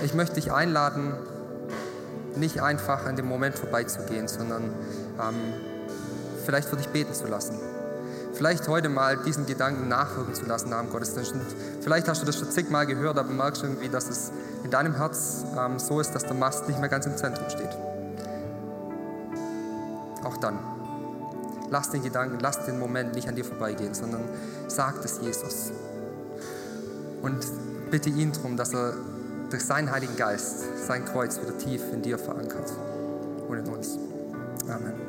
Ich 0.04 0.14
möchte 0.14 0.36
dich 0.36 0.52
einladen, 0.52 1.14
nicht 2.36 2.62
einfach 2.62 3.06
an 3.06 3.16
dem 3.16 3.26
Moment 3.26 3.58
vorbeizugehen, 3.58 4.28
sondern 4.28 4.66
ähm, 4.66 5.54
vielleicht 6.44 6.68
für 6.68 6.76
dich 6.76 6.90
beten 6.90 7.14
zu 7.14 7.26
lassen. 7.28 7.58
Vielleicht 8.34 8.68
heute 8.68 8.90
mal 8.90 9.16
diesen 9.24 9.46
Gedanken 9.46 9.88
nachwirken 9.88 10.34
zu 10.34 10.46
lassen 10.46 10.72
dem 10.72 10.90
Gottesdienst. 10.90 11.32
Und 11.32 11.46
vielleicht 11.80 12.10
hast 12.10 12.22
du 12.22 12.26
das 12.26 12.38
schon 12.38 12.52
zigmal 12.52 12.86
gehört, 12.86 13.18
aber 13.18 13.32
merkst 13.32 13.64
irgendwie, 13.64 13.88
dass 13.88 14.10
es 14.10 14.34
in 14.66 14.72
deinem 14.72 14.96
Herz 14.96 15.46
ähm, 15.58 15.80
so 15.80 16.02
ist, 16.02 16.12
dass 16.12 16.26
der 16.26 16.36
Mast 16.36 16.68
nicht 16.68 16.82
mehr 16.82 16.90
ganz 16.90 17.06
im 17.06 17.16
Zentrum 17.16 17.50
steht. 17.50 17.78
Auch 20.26 20.36
dann. 20.36 20.79
Lass 21.72 21.90
den 21.92 22.04
Gedanken, 22.04 22.40
lass 22.42 22.66
den 22.66 22.80
Moment 22.80 23.16
nicht 23.16 23.28
an 23.28 23.36
dir 23.36 23.46
vorbeigehen, 23.46 23.94
sondern 23.94 24.22
sag 24.68 25.04
es 25.04 25.20
Jesus. 25.22 25.72
Und 27.22 27.40
bitte 27.92 28.10
ihn 28.10 28.32
darum, 28.32 28.58
dass 28.58 28.74
er 28.74 28.94
durch 29.50 29.64
seinen 29.64 29.92
Heiligen 29.92 30.16
Geist 30.16 30.64
sein 30.88 31.06
Kreuz 31.06 31.40
wieder 31.42 31.58
tief 31.58 31.82
in 31.92 32.02
dir 32.02 32.18
verankert 32.18 32.72
und 33.48 33.58
in 33.58 33.68
uns. 33.68 33.98
Amen. 34.68 35.09